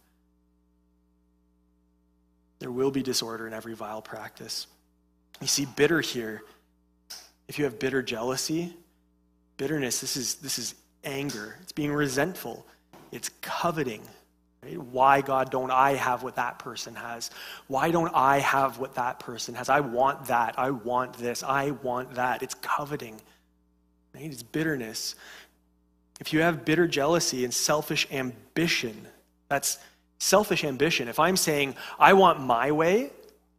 There 2.59 2.71
will 2.71 2.91
be 2.91 3.03
disorder 3.03 3.47
in 3.47 3.53
every 3.53 3.73
vile 3.73 4.01
practice. 4.01 4.67
You 5.39 5.47
see, 5.47 5.65
bitter 5.65 6.01
here, 6.01 6.43
if 7.47 7.57
you 7.57 7.65
have 7.65 7.79
bitter 7.79 8.01
jealousy, 8.01 8.75
bitterness, 9.57 9.99
this 9.99 10.15
is, 10.15 10.35
this 10.35 10.57
is 10.59 10.75
anger. 11.03 11.57
It's 11.61 11.71
being 11.71 11.91
resentful. 11.91 12.65
It's 13.11 13.29
coveting. 13.41 14.01
Why, 14.63 15.21
God, 15.21 15.49
don't 15.49 15.71
I 15.71 15.93
have 15.93 16.21
what 16.21 16.35
that 16.35 16.59
person 16.59 16.93
has? 16.93 17.31
Why 17.67 17.89
don't 17.89 18.13
I 18.13 18.39
have 18.39 18.77
what 18.77 18.93
that 18.95 19.19
person 19.19 19.55
has? 19.55 19.69
I 19.69 19.79
want 19.79 20.25
that. 20.25 20.59
I 20.59 20.69
want 20.69 21.13
this. 21.13 21.41
I 21.41 21.71
want 21.71 22.13
that. 22.13 22.43
It's 22.43 22.53
coveting. 22.53 23.19
Right? 24.13 24.25
It's 24.25 24.43
bitterness. 24.43 25.15
If 26.19 26.31
you 26.31 26.41
have 26.41 26.63
bitter 26.63 26.87
jealousy 26.87 27.43
and 27.43 27.51
selfish 27.51 28.07
ambition, 28.11 29.07
that's 29.49 29.79
selfish 30.19 30.63
ambition. 30.63 31.07
If 31.07 31.19
I'm 31.19 31.37
saying, 31.37 31.75
I 31.97 32.13
want 32.13 32.39
my 32.39 32.71
way, 32.71 33.09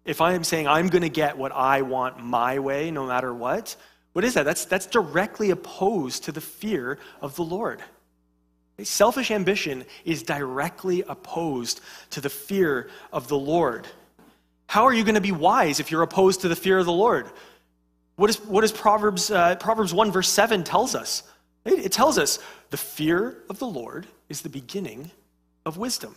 if 0.05 0.21
I'm 0.21 0.45
saying 0.45 0.69
I'm 0.69 0.87
going 0.87 1.03
to 1.03 1.09
get 1.09 1.37
what 1.37 1.51
I 1.51 1.83
want 1.83 2.23
my 2.23 2.61
way 2.61 2.93
no 2.93 3.07
matter 3.07 3.35
what, 3.35 3.75
what 4.13 4.25
is 4.25 4.35
that? 4.35 4.45
That's, 4.45 4.67
that's 4.67 4.87
directly 4.87 5.51
opposed 5.51 6.25
to 6.25 6.33
the 6.33 6.41
fear 6.41 6.99
of 7.21 7.35
the 7.35 7.43
Lord. 7.43 7.83
Selfish 8.85 9.31
ambition 9.31 9.85
is 10.05 10.23
directly 10.23 11.03
opposed 11.09 11.81
to 12.11 12.21
the 12.21 12.31
fear 12.31 12.91
of 13.13 13.29
the 13.29 13.39
Lord. 13.39 13.87
How 14.67 14.85
are 14.85 14.93
you 14.93 15.05
going 15.05 15.17
to 15.17 15.21
be 15.21 15.33
wise 15.33 15.81
if 15.81 15.91
you're 15.91 16.03
opposed 16.03 16.43
to 16.43 16.49
the 16.49 16.57
fear 16.57 16.79
of 16.79 16.87
the 16.87 16.93
Lord? 16.93 17.31
What, 18.17 18.31
is, 18.31 18.41
what 18.41 18.63
does 18.63 18.73
Proverbs, 18.73 19.31
uh, 19.31 19.57
Proverbs 19.57 19.93
1, 19.93 20.13
verse 20.13 20.29
7 20.29 20.65
tells 20.65 20.95
us? 20.95 21.23
It, 21.65 21.87
it 21.87 21.93
tells 21.93 22.19
us 22.19 22.39
the 22.71 22.77
fear 22.77 23.39
of 23.49 23.59
the 23.59 23.67
Lord 23.67 24.07
is 24.29 24.43
the 24.43 24.49
beginning 24.49 25.11
of 25.67 25.77
wisdom. 25.77 26.15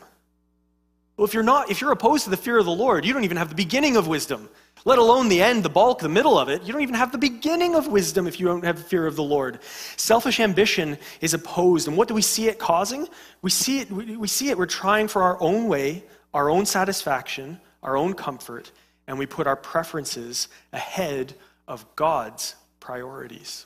Well, 1.17 1.25
if 1.25 1.33
you're 1.33 1.43
not, 1.43 1.71
if 1.71 1.79
you're 1.79 1.91
opposed 1.91 2.25
to 2.25 2.29
the 2.29 2.37
fear 2.37 2.57
of 2.57 2.65
the 2.65 2.71
Lord, 2.71 3.05
you 3.05 3.13
don't 3.13 3.23
even 3.23 3.37
have 3.37 3.49
the 3.49 3.55
beginning 3.55 3.95
of 3.95 4.07
wisdom, 4.07 4.49
let 4.83 4.99
alone 4.99 5.29
the 5.29 5.41
end, 5.41 5.63
the 5.63 5.69
bulk, 5.69 5.99
the 5.99 6.09
middle 6.09 6.37
of 6.37 6.49
it. 6.49 6.63
You 6.63 6.73
don't 6.73 6.81
even 6.81 6.95
have 6.95 7.13
the 7.13 7.17
beginning 7.17 7.73
of 7.75 7.87
wisdom 7.87 8.27
if 8.27 8.39
you 8.39 8.47
don't 8.47 8.65
have 8.65 8.77
the 8.77 8.83
fear 8.83 9.07
of 9.07 9.15
the 9.15 9.23
Lord. 9.23 9.59
Selfish 9.95 10.41
ambition 10.41 10.97
is 11.21 11.33
opposed. 11.33 11.87
And 11.87 11.95
what 11.95 12.09
do 12.09 12.13
we 12.13 12.21
see 12.21 12.47
it 12.49 12.59
causing? 12.59 13.07
We 13.41 13.49
see 13.49 13.79
it, 13.79 13.89
we, 13.89 14.17
we 14.17 14.27
see 14.27 14.49
it, 14.49 14.57
we're 14.57 14.65
trying 14.65 15.07
for 15.07 15.23
our 15.23 15.41
own 15.41 15.69
way, 15.69 16.03
our 16.33 16.49
own 16.49 16.65
satisfaction, 16.65 17.61
our 17.81 17.95
own 17.95 18.13
comfort, 18.13 18.71
and 19.07 19.17
we 19.17 19.25
put 19.25 19.47
our 19.47 19.55
preferences 19.55 20.49
ahead 20.73 21.33
of 21.65 21.85
God's 21.95 22.55
priorities. 22.81 23.65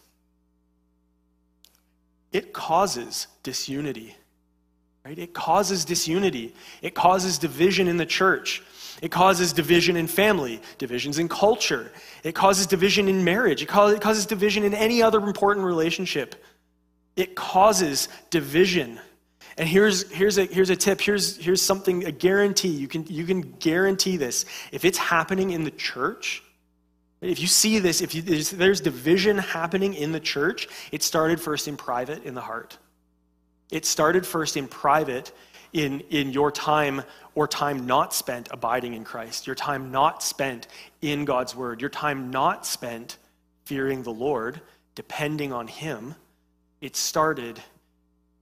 It 2.31 2.53
causes 2.53 3.25
disunity. 3.41 4.15
Right? 5.09 5.17
It 5.17 5.33
causes 5.33 5.85
disunity. 5.85 6.53
It 6.83 6.93
causes 6.93 7.39
division 7.39 7.87
in 7.87 7.97
the 7.97 8.05
church. 8.05 8.61
It 9.01 9.09
causes 9.09 9.53
division 9.53 9.95
in 9.95 10.05
family, 10.05 10.61
divisions 10.77 11.17
in 11.17 11.27
culture. 11.27 11.91
It 12.23 12.35
causes 12.35 12.67
division 12.67 13.07
in 13.07 13.23
marriage. 13.23 13.63
It 13.63 13.69
causes 13.69 14.27
division 14.27 14.63
in 14.63 14.75
any 14.75 15.01
other 15.01 15.17
important 15.17 15.65
relationship. 15.65 16.35
It 17.15 17.33
causes 17.35 18.07
division. 18.29 18.99
And 19.57 19.67
here's, 19.67 20.11
here's, 20.11 20.37
a, 20.37 20.45
here's 20.45 20.69
a 20.69 20.75
tip. 20.75 21.01
Here's, 21.01 21.37
here's 21.37 21.63
something, 21.63 22.05
a 22.05 22.11
guarantee. 22.11 22.67
You 22.67 22.87
can, 22.87 23.07
you 23.07 23.25
can 23.25 23.41
guarantee 23.41 24.17
this. 24.17 24.45
If 24.71 24.85
it's 24.85 24.99
happening 24.99 25.49
in 25.49 25.63
the 25.63 25.71
church, 25.71 26.43
if 27.19 27.39
you 27.39 27.47
see 27.47 27.79
this, 27.79 28.01
if 28.01 28.13
you, 28.13 28.21
there's, 28.21 28.51
there's 28.51 28.79
division 28.79 29.39
happening 29.39 29.95
in 29.95 30.11
the 30.11 30.19
church, 30.19 30.67
it 30.91 31.01
started 31.01 31.41
first 31.41 31.67
in 31.67 31.77
private 31.77 32.25
in 32.25 32.35
the 32.35 32.41
heart. 32.41 32.77
It 33.71 33.85
started 33.85 34.25
first 34.25 34.57
in 34.57 34.67
private 34.67 35.31
in, 35.73 36.01
in 36.09 36.31
your 36.31 36.51
time 36.51 37.03
or 37.35 37.47
time 37.47 37.85
not 37.85 38.13
spent 38.13 38.49
abiding 38.51 38.93
in 38.93 39.03
Christ, 39.03 39.45
your 39.45 39.55
time 39.55 39.91
not 39.91 40.23
spent 40.23 40.67
in 41.01 41.25
God's 41.25 41.55
word, 41.55 41.81
your 41.81 41.89
time 41.89 42.31
not 42.31 42.65
spent 42.65 43.17
fearing 43.65 44.03
the 44.03 44.11
Lord 44.11 44.61
depending 44.95 45.53
on 45.53 45.67
Him, 45.67 46.15
it 46.81 46.95
started 46.95 47.61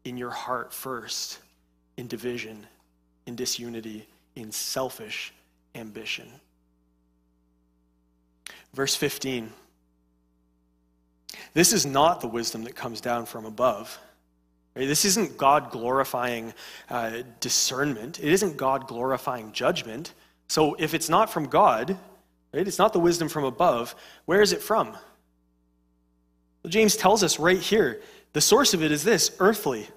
in 0.03 0.17
your 0.17 0.31
heart 0.31 0.73
first, 0.73 1.39
in 1.97 2.07
division, 2.07 2.65
in 3.25 3.35
disunity, 3.35 4.07
in 4.35 4.51
selfish 4.51 5.33
ambition. 5.75 6.27
Verse 8.73 8.95
15. 8.95 9.51
This 11.53 11.73
is 11.73 11.85
not 11.85 12.21
the 12.21 12.27
wisdom 12.27 12.63
that 12.63 12.75
comes 12.75 13.01
down 13.01 13.25
from 13.25 13.45
above. 13.45 13.99
This 14.85 15.05
isn't 15.05 15.37
God 15.37 15.71
glorifying 15.71 16.53
uh, 16.89 17.23
discernment. 17.39 18.19
It 18.19 18.31
isn't 18.31 18.57
God 18.57 18.87
glorifying 18.87 19.51
judgment. 19.51 20.13
So 20.47 20.75
if 20.75 20.93
it's 20.93 21.09
not 21.09 21.31
from 21.31 21.47
God, 21.47 21.97
right, 22.53 22.67
it's 22.67 22.77
not 22.77 22.93
the 22.93 22.99
wisdom 22.99 23.29
from 23.29 23.43
above, 23.43 23.95
where 24.25 24.41
is 24.41 24.53
it 24.53 24.61
from? 24.61 24.91
Well, 24.91 26.69
James 26.69 26.95
tells 26.95 27.23
us 27.23 27.39
right 27.39 27.59
here 27.59 28.01
the 28.33 28.41
source 28.41 28.73
of 28.73 28.83
it 28.83 28.91
is 28.91 29.03
this 29.03 29.35
earthly. 29.39 29.87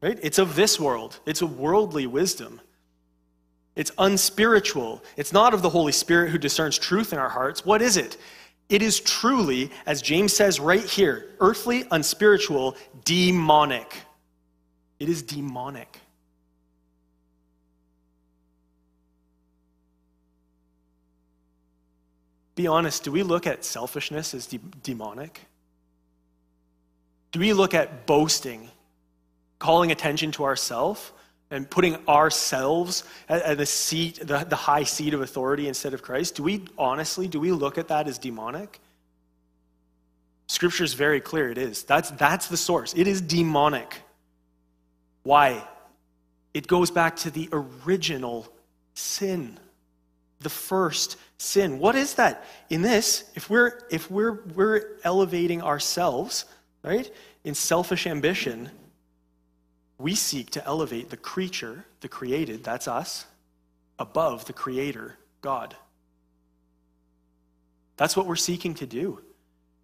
Right? 0.00 0.18
It's 0.22 0.38
of 0.38 0.56
this 0.56 0.80
world, 0.80 1.20
it's 1.26 1.42
a 1.42 1.46
worldly 1.46 2.06
wisdom. 2.06 2.60
It's 3.76 3.92
unspiritual. 3.98 5.02
It's 5.16 5.32
not 5.32 5.54
of 5.54 5.62
the 5.62 5.70
Holy 5.70 5.92
Spirit 5.92 6.30
who 6.30 6.38
discerns 6.38 6.76
truth 6.76 7.12
in 7.12 7.18
our 7.18 7.28
hearts. 7.28 7.64
What 7.64 7.80
is 7.80 7.96
it? 7.96 8.16
It 8.70 8.82
is 8.82 9.00
truly, 9.00 9.72
as 9.84 10.00
James 10.00 10.32
says 10.32 10.60
right 10.60 10.84
here, 10.84 11.26
earthly, 11.40 11.84
unspiritual, 11.90 12.76
demonic. 13.04 13.92
It 15.00 15.08
is 15.08 15.22
demonic. 15.22 15.98
Be 22.54 22.68
honest, 22.68 23.02
do 23.02 23.10
we 23.10 23.24
look 23.24 23.46
at 23.46 23.64
selfishness 23.64 24.34
as 24.34 24.46
de- 24.46 24.58
demonic? 24.84 25.40
Do 27.32 27.40
we 27.40 27.52
look 27.52 27.74
at 27.74 28.06
boasting, 28.06 28.70
calling 29.58 29.90
attention 29.90 30.30
to 30.32 30.44
ourselves, 30.44 31.10
and 31.50 31.68
putting 31.68 31.96
ourselves 32.06 33.04
at, 33.28 33.58
the 33.58 33.66
seat, 33.66 34.20
the, 34.20 34.44
the 34.44 34.56
high 34.56 34.84
seat 34.84 35.14
of 35.14 35.20
authority 35.20 35.66
instead 35.68 35.94
of 35.94 36.02
Christ, 36.02 36.36
do 36.36 36.42
we 36.42 36.64
honestly, 36.78 37.26
do 37.26 37.40
we 37.40 37.52
look 37.52 37.76
at 37.76 37.88
that 37.88 38.06
as 38.06 38.18
demonic? 38.18 38.80
Scripture 40.46 40.84
is 40.84 40.94
very 40.94 41.20
clear 41.20 41.50
it 41.50 41.58
is. 41.58 41.82
That's, 41.84 42.10
that's 42.12 42.48
the 42.48 42.56
source. 42.56 42.94
It 42.94 43.06
is 43.06 43.20
demonic. 43.20 44.02
Why? 45.22 45.64
It 46.54 46.66
goes 46.66 46.90
back 46.90 47.16
to 47.16 47.30
the 47.30 47.48
original 47.52 48.48
sin, 48.94 49.58
the 50.40 50.50
first 50.50 51.16
sin. 51.38 51.78
What 51.78 51.94
is 51.94 52.14
that? 52.14 52.44
In 52.68 52.82
this, 52.82 53.30
if 53.34 53.48
we're 53.48 53.82
if 53.90 54.10
we're 54.10 54.42
we're 54.54 54.98
elevating 55.04 55.62
ourselves, 55.62 56.46
right, 56.82 57.10
in 57.44 57.54
selfish 57.54 58.06
ambition, 58.06 58.70
we 60.00 60.14
seek 60.14 60.50
to 60.50 60.64
elevate 60.66 61.10
the 61.10 61.16
creature, 61.16 61.84
the 62.00 62.08
created, 62.08 62.64
that's 62.64 62.88
us, 62.88 63.26
above 63.98 64.46
the 64.46 64.52
creator, 64.52 65.18
God. 65.42 65.76
That's 67.96 68.16
what 68.16 68.26
we're 68.26 68.36
seeking 68.36 68.74
to 68.76 68.86
do. 68.86 69.20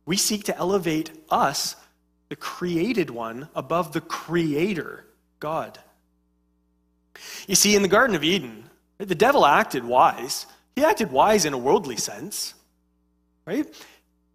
We 0.07 0.17
seek 0.17 0.45
to 0.45 0.57
elevate 0.57 1.11
us, 1.29 1.77
the 2.31 2.37
created 2.37 3.11
one, 3.11 3.49
above 3.55 3.93
the 3.93 4.01
creator, 4.01 5.05
God. 5.39 5.79
You 7.47 7.55
see, 7.55 7.77
in 7.77 7.83
the 7.83 7.89
Garden 7.89 8.17
of 8.17 8.25
Eden, 8.25 8.71
the 8.99 9.15
devil 9.15 9.45
acted 9.45 9.85
wise. 9.85 10.47
He 10.75 10.85
acted 10.85 11.11
wise 11.11 11.45
in 11.45 11.53
a 11.53 11.59
worldly 11.59 11.97
sense, 11.97 12.55
right? 13.45 13.67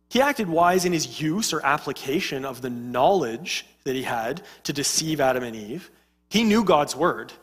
He 0.09 0.21
acted 0.21 0.47
wise 0.47 0.85
in 0.85 0.93
his 0.93 1.21
use 1.21 1.53
or 1.53 1.65
application 1.65 2.45
of 2.45 2.61
the 2.61 2.69
knowledge 2.69 3.65
that 3.83 3.95
he 3.95 4.03
had 4.03 4.41
to 4.63 4.73
deceive 4.73 5.19
Adam 5.19 5.43
and 5.43 5.55
Eve. 5.55 5.89
He 6.29 6.43
knew 6.43 6.63
God's 6.63 6.95
word. 6.95 7.33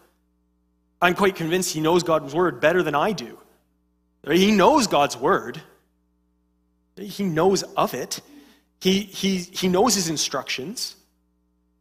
I'm 1.00 1.14
quite 1.14 1.36
convinced 1.36 1.72
he 1.72 1.80
knows 1.80 2.02
God's 2.02 2.34
word 2.34 2.60
better 2.60 2.82
than 2.82 2.94
I 2.94 3.12
do. 3.12 3.38
He 4.26 4.50
knows 4.50 4.86
God's 4.86 5.16
word. 5.16 5.60
He 6.96 7.24
knows 7.24 7.62
of 7.62 7.94
it. 7.94 8.20
He, 8.80 9.00
he, 9.00 9.38
he 9.38 9.68
knows 9.68 9.94
his 9.94 10.08
instructions. 10.08 10.96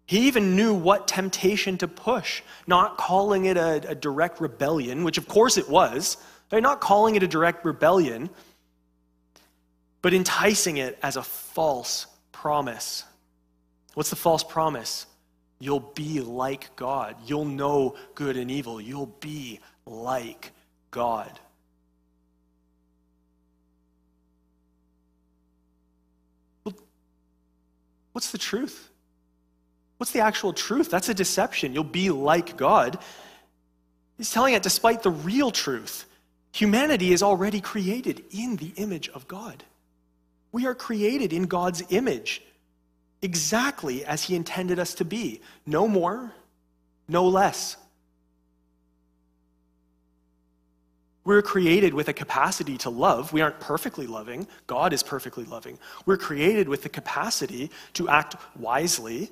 He 0.06 0.28
even 0.28 0.56
knew 0.56 0.74
what 0.74 1.08
temptation 1.08 1.78
to 1.80 1.88
push, 1.88 2.42
not 2.66 2.98
calling 2.98 3.46
it 3.46 3.58
a, 3.58 3.90
a 3.90 3.96
direct 3.96 4.40
rebellion, 4.40 5.04
which 5.04 5.18
of 5.18 5.28
course 5.28 5.58
it 5.58 5.70
was, 5.70 6.18
They're 6.50 6.62
not 6.62 6.80
calling 6.80 7.16
it 7.16 7.24
a 7.24 7.28
direct 7.28 7.66
rebellion, 7.66 8.30
but 10.02 10.14
enticing 10.14 10.78
it 10.78 10.98
as 11.04 11.18
a 11.18 11.24
false 11.24 12.08
promise. 12.32 13.04
What's 13.98 14.12
the 14.12 14.16
false 14.16 14.44
promise? 14.44 15.08
You'll 15.58 15.80
be 15.80 16.22
like 16.22 16.76
God. 16.76 17.16
You'll 17.26 17.46
know 17.46 17.96
good 18.14 18.38
and 18.38 18.52
evil. 18.52 18.80
You'll 18.80 19.08
be 19.08 19.60
like 19.88 20.52
God. 20.92 21.40
What's 28.12 28.30
the 28.30 28.38
truth? 28.38 28.88
What's 29.98 30.12
the 30.12 30.20
actual 30.20 30.54
truth? 30.54 30.92
That's 30.92 31.10
a 31.10 31.16
deception. 31.16 31.74
You'll 31.74 31.84
be 31.84 32.12
like 32.12 32.56
God. 32.56 33.00
He's 34.20 34.30
telling 34.30 34.54
it 34.54 34.62
despite 34.62 35.02
the 35.02 35.10
real 35.10 35.50
truth. 35.50 36.06
Humanity 36.52 37.14
is 37.14 37.24
already 37.24 37.62
created 37.62 38.24
in 38.30 38.58
the 38.58 38.74
image 38.76 39.10
of 39.10 39.28
God. 39.28 39.64
We 40.52 40.68
are 40.68 40.76
created 40.76 41.34
in 41.34 41.48
God's 41.48 41.82
image 41.90 42.44
exactly 43.22 44.06
as 44.06 44.24
He 44.24 44.36
intended 44.36 44.80
us 44.80 44.94
to 44.96 45.06
be. 45.06 45.42
No 45.66 45.88
more, 45.88 46.32
no 47.08 47.28
less. 47.28 47.78
We're 51.28 51.42
created 51.42 51.94
with 51.94 52.08
a 52.08 52.14
capacity 52.14 52.78
to 52.80 52.90
love. 52.90 53.34
We 53.34 53.42
aren't 53.42 53.60
perfectly 53.60 54.08
loving. 54.08 54.48
God 54.66 54.94
is 54.94 55.04
perfectly 55.04 55.44
loving. 55.44 55.78
We're 56.06 56.16
created 56.16 56.70
with 56.70 56.84
the 56.84 56.90
capacity 56.90 57.70
to 57.96 58.08
act 58.08 58.38
wisely. 58.58 59.30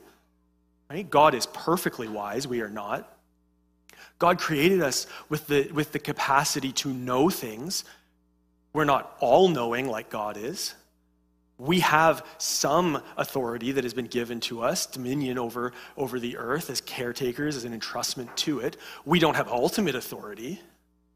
Right? 0.89 1.09
God 1.09 1.33
is 1.33 1.45
perfectly 1.45 2.09
wise. 2.09 2.49
We 2.49 2.59
are 2.59 2.69
not. 2.69 3.17
God 4.19 4.39
created 4.39 4.81
us 4.81 5.07
with 5.29 5.47
the, 5.47 5.71
with 5.71 5.93
the 5.93 5.99
capacity 5.99 6.73
to 6.73 6.89
know 6.89 7.29
things. 7.29 7.85
We're 8.73 8.83
not 8.83 9.15
all 9.21 9.47
knowing 9.47 9.87
like 9.87 10.09
God 10.09 10.35
is. 10.35 10.73
We 11.57 11.79
have 11.79 12.25
some 12.37 13.01
authority 13.15 13.71
that 13.71 13.85
has 13.85 13.93
been 13.93 14.07
given 14.07 14.41
to 14.41 14.61
us, 14.61 14.85
dominion 14.85 15.37
over, 15.37 15.71
over 15.95 16.19
the 16.19 16.37
earth 16.37 16.69
as 16.69 16.81
caretakers, 16.81 17.55
as 17.55 17.63
an 17.63 17.79
entrustment 17.79 18.35
to 18.37 18.59
it. 18.59 18.75
We 19.05 19.19
don't 19.19 19.35
have 19.35 19.47
ultimate 19.47 19.95
authority, 19.95 20.59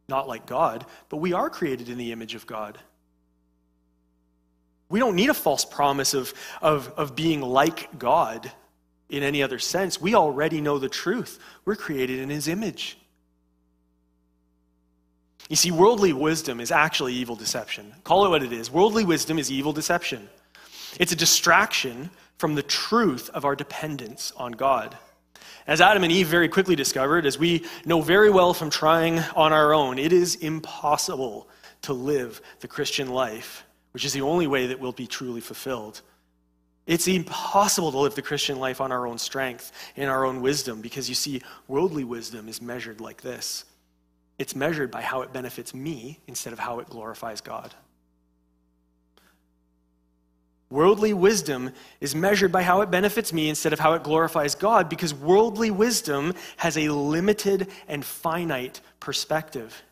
not 0.08 0.28
like 0.28 0.45
God, 0.45 0.86
but 1.10 1.17
we 1.17 1.34
are 1.34 1.49
created 1.49 1.89
in 1.89 1.97
the 1.97 2.13
image 2.13 2.36
of 2.36 2.47
God. 2.47 2.78
We 4.88 4.99
don't 4.99 5.15
need 5.15 5.30
a 5.30 5.34
false 5.34 5.65
promise 5.65 6.13
of, 6.13 6.34
of, 6.62 6.88
of 6.97 7.15
being 7.15 7.41
like 7.41 7.99
God 7.99 8.52
in 9.10 9.23
any 9.23 9.43
other 9.43 9.60
sense. 9.60 9.99
We 9.99 10.15
already 10.15 10.62
know 10.62 10.80
the 10.80 10.89
truth. 10.89 11.39
We're 11.65 11.75
created 11.75 12.19
in 12.19 12.30
His 12.30 12.47
image. 12.47 12.98
You 15.49 15.55
see, 15.55 15.71
worldly 15.71 16.13
wisdom 16.13 16.59
is 16.59 16.71
actually 16.71 17.15
evil 17.15 17.35
deception. 17.35 17.93
Call 18.03 18.25
it 18.25 18.29
what 18.29 18.43
it 18.43 18.53
is. 18.53 18.71
Worldly 18.71 19.03
wisdom 19.03 19.39
is 19.39 19.51
evil 19.51 19.73
deception. 19.73 20.29
It's 20.99 21.12
a 21.12 21.15
distraction 21.15 22.12
from 22.38 22.55
the 22.55 22.63
truth 22.63 23.29
of 23.33 23.45
our 23.45 23.55
dependence 23.55 24.31
on 24.38 24.51
God. 24.51 24.95
As 25.65 25.81
Adam 25.81 26.03
and 26.03 26.12
Eve 26.12 26.27
very 26.27 26.49
quickly 26.49 26.75
discovered, 26.75 27.25
as 27.25 27.38
we 27.38 27.65
know 27.83 28.01
very 28.01 28.29
well 28.29 28.53
from 28.53 28.69
trying 28.69 29.19
on 29.35 29.51
our 29.51 29.73
own, 29.73 29.97
it 29.97 30.13
is 30.13 30.35
impossible 30.35 31.49
to 31.81 31.93
live 31.93 32.41
the 32.59 32.67
Christian 32.67 33.09
life, 33.09 33.65
which 33.91 34.05
is 34.05 34.13
the 34.13 34.21
only 34.21 34.47
way 34.47 34.67
that 34.67 34.79
we'll 34.79 34.91
be 34.91 35.07
truly 35.07 35.41
fulfilled. 35.41 36.01
It's 36.85 37.07
impossible 37.07 37.91
to 37.91 37.99
live 37.99 38.15
the 38.15 38.21
Christian 38.21 38.59
life 38.59 38.81
on 38.81 38.91
our 38.91 39.07
own 39.07 39.17
strength, 39.17 39.71
in 39.95 40.09
our 40.09 40.25
own 40.25 40.41
wisdom, 40.41 40.81
because 40.81 41.09
you 41.09 41.15
see, 41.15 41.41
worldly 41.67 42.03
wisdom 42.03 42.47
is 42.47 42.62
measured 42.62 43.01
like 43.01 43.21
this 43.21 43.65
it's 44.39 44.56
measured 44.56 44.89
by 44.89 45.02
how 45.02 45.21
it 45.21 45.34
benefits 45.34 45.73
me 45.73 46.19
instead 46.25 46.54
of 46.54 46.60
how 46.60 46.80
it 46.80 46.89
glorifies 46.89 47.41
God. 47.41 47.75
Worldly 50.71 51.13
wisdom 51.13 51.71
is 51.99 52.15
measured 52.15 52.52
by 52.52 52.62
how 52.62 52.82
it 52.82 52.91
benefits 52.91 53.34
me 53.34 53.49
instead 53.49 53.73
of 53.73 53.80
how 53.80 53.93
it 53.93 54.04
glorifies 54.04 54.56
God 54.56 54.88
because 54.88 55.13
worldly 55.13 55.71
wisdom 55.71 56.36
has 56.58 56.78
a 56.78 56.89
limited 56.89 57.67
and 57.88 58.06
finite 58.06 58.80
perspective. 58.99 59.84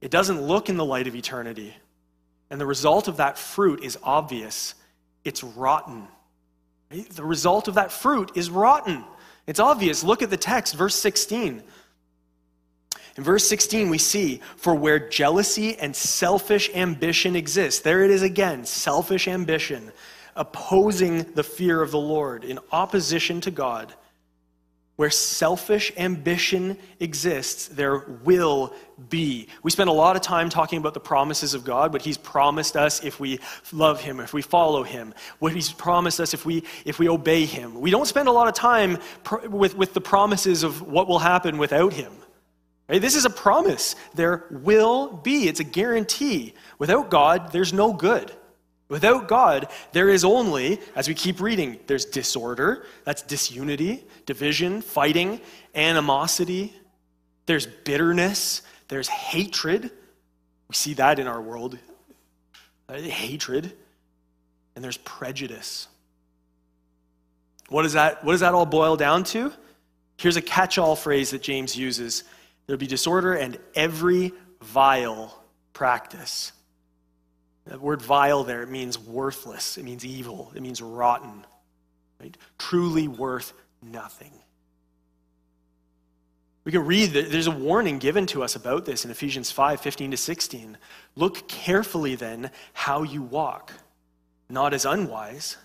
It 0.00 0.10
doesn't 0.10 0.40
look 0.40 0.68
in 0.68 0.76
the 0.76 0.84
light 0.84 1.08
of 1.08 1.16
eternity. 1.16 1.74
And 2.48 2.60
the 2.60 2.66
result 2.66 3.06
of 3.06 3.18
that 3.18 3.38
fruit 3.38 3.84
is 3.84 3.98
obvious 4.02 4.74
it's 5.22 5.44
rotten. 5.44 6.08
The 6.88 7.24
result 7.24 7.68
of 7.68 7.74
that 7.74 7.92
fruit 7.92 8.32
is 8.34 8.48
rotten. 8.48 9.04
It's 9.46 9.60
obvious. 9.60 10.02
Look 10.02 10.22
at 10.22 10.30
the 10.30 10.36
text, 10.38 10.74
verse 10.74 10.94
16. 10.94 11.62
In 13.20 13.24
verse 13.24 13.46
16, 13.48 13.90
we 13.90 13.98
see, 13.98 14.40
for 14.56 14.74
where 14.74 14.98
jealousy 14.98 15.76
and 15.76 15.94
selfish 15.94 16.70
ambition 16.74 17.36
exist, 17.36 17.84
there 17.84 18.02
it 18.02 18.10
is 18.10 18.22
again, 18.22 18.64
selfish 18.64 19.28
ambition. 19.28 19.92
opposing 20.36 21.24
the 21.34 21.42
fear 21.42 21.82
of 21.82 21.90
the 21.90 21.98
Lord, 21.98 22.44
in 22.44 22.58
opposition 22.72 23.42
to 23.42 23.50
God. 23.50 23.92
Where 24.96 25.10
selfish 25.10 25.92
ambition 25.98 26.78
exists, 26.98 27.68
there 27.68 27.98
will 28.24 28.72
be. 29.10 29.48
We 29.62 29.70
spend 29.70 29.90
a 29.90 29.92
lot 29.92 30.16
of 30.16 30.22
time 30.22 30.48
talking 30.48 30.78
about 30.78 30.94
the 30.94 31.00
promises 31.00 31.52
of 31.52 31.62
God, 31.62 31.92
what 31.92 32.00
He's 32.00 32.16
promised 32.16 32.74
us 32.74 33.04
if 33.04 33.20
we 33.20 33.38
love 33.70 34.00
Him, 34.00 34.18
if 34.20 34.32
we 34.32 34.40
follow 34.40 34.82
Him, 34.82 35.12
what 35.40 35.52
He's 35.52 35.70
promised 35.70 36.20
us 36.20 36.32
if 36.32 36.46
we, 36.46 36.64
if 36.86 36.98
we 36.98 37.06
obey 37.06 37.44
Him. 37.44 37.78
We 37.82 37.90
don't 37.90 38.06
spend 38.06 38.28
a 38.28 38.32
lot 38.32 38.48
of 38.48 38.54
time 38.54 38.96
pr- 39.24 39.46
with, 39.46 39.76
with 39.76 39.92
the 39.92 40.00
promises 40.00 40.62
of 40.62 40.80
what 40.80 41.06
will 41.06 41.18
happen 41.18 41.58
without 41.58 41.92
Him. 41.92 42.12
Right? 42.90 43.00
This 43.00 43.14
is 43.14 43.24
a 43.24 43.30
promise. 43.30 43.94
There 44.14 44.46
will 44.50 45.12
be, 45.12 45.46
it's 45.46 45.60
a 45.60 45.64
guarantee. 45.64 46.54
Without 46.80 47.08
God, 47.08 47.52
there's 47.52 47.72
no 47.72 47.92
good. 47.92 48.32
Without 48.88 49.28
God, 49.28 49.68
there 49.92 50.08
is 50.08 50.24
only, 50.24 50.80
as 50.96 51.06
we 51.06 51.14
keep 51.14 51.40
reading, 51.40 51.78
there's 51.86 52.04
disorder, 52.04 52.84
that's 53.04 53.22
disunity, 53.22 54.04
division, 54.26 54.82
fighting, 54.82 55.40
animosity, 55.72 56.74
there's 57.46 57.64
bitterness, 57.64 58.62
there's 58.88 59.06
hatred. 59.06 59.84
We 60.68 60.74
see 60.74 60.94
that 60.94 61.20
in 61.20 61.28
our 61.28 61.40
world 61.40 61.78
uh, 62.88 62.94
hatred, 62.94 63.72
and 64.74 64.82
there's 64.82 64.96
prejudice. 64.96 65.86
What, 67.68 67.86
is 67.86 67.92
that, 67.92 68.24
what 68.24 68.32
does 68.32 68.40
that 68.40 68.52
all 68.52 68.66
boil 68.66 68.96
down 68.96 69.22
to? 69.24 69.52
Here's 70.16 70.36
a 70.36 70.42
catch 70.42 70.76
all 70.76 70.96
phrase 70.96 71.30
that 71.30 71.40
James 71.40 71.76
uses 71.76 72.24
there'll 72.66 72.78
be 72.78 72.86
disorder 72.86 73.34
and 73.34 73.58
every 73.74 74.32
vile 74.62 75.42
practice. 75.72 76.52
The 77.66 77.78
word 77.78 78.02
vile 78.02 78.44
there, 78.44 78.62
it 78.62 78.68
means 78.68 78.98
worthless, 78.98 79.78
it 79.78 79.84
means 79.84 80.04
evil, 80.04 80.52
it 80.54 80.62
means 80.62 80.82
rotten, 80.82 81.44
right? 82.20 82.36
Truly 82.58 83.08
worth 83.08 83.52
nothing. 83.82 84.32
We 86.64 86.72
can 86.72 86.84
read 86.84 87.12
that 87.12 87.30
there's 87.30 87.46
a 87.46 87.52
warning 87.52 87.98
given 87.98 88.26
to 88.26 88.42
us 88.42 88.54
about 88.54 88.84
this 88.84 89.04
in 89.04 89.10
Ephesians 89.10 89.50
5 89.50 89.80
15 89.80 90.10
to 90.10 90.16
16. 90.16 90.78
Look 91.16 91.48
carefully 91.48 92.14
then 92.16 92.50
how 92.72 93.02
you 93.02 93.22
walk, 93.22 93.72
not 94.48 94.74
as 94.74 94.84
unwise, 94.84 95.56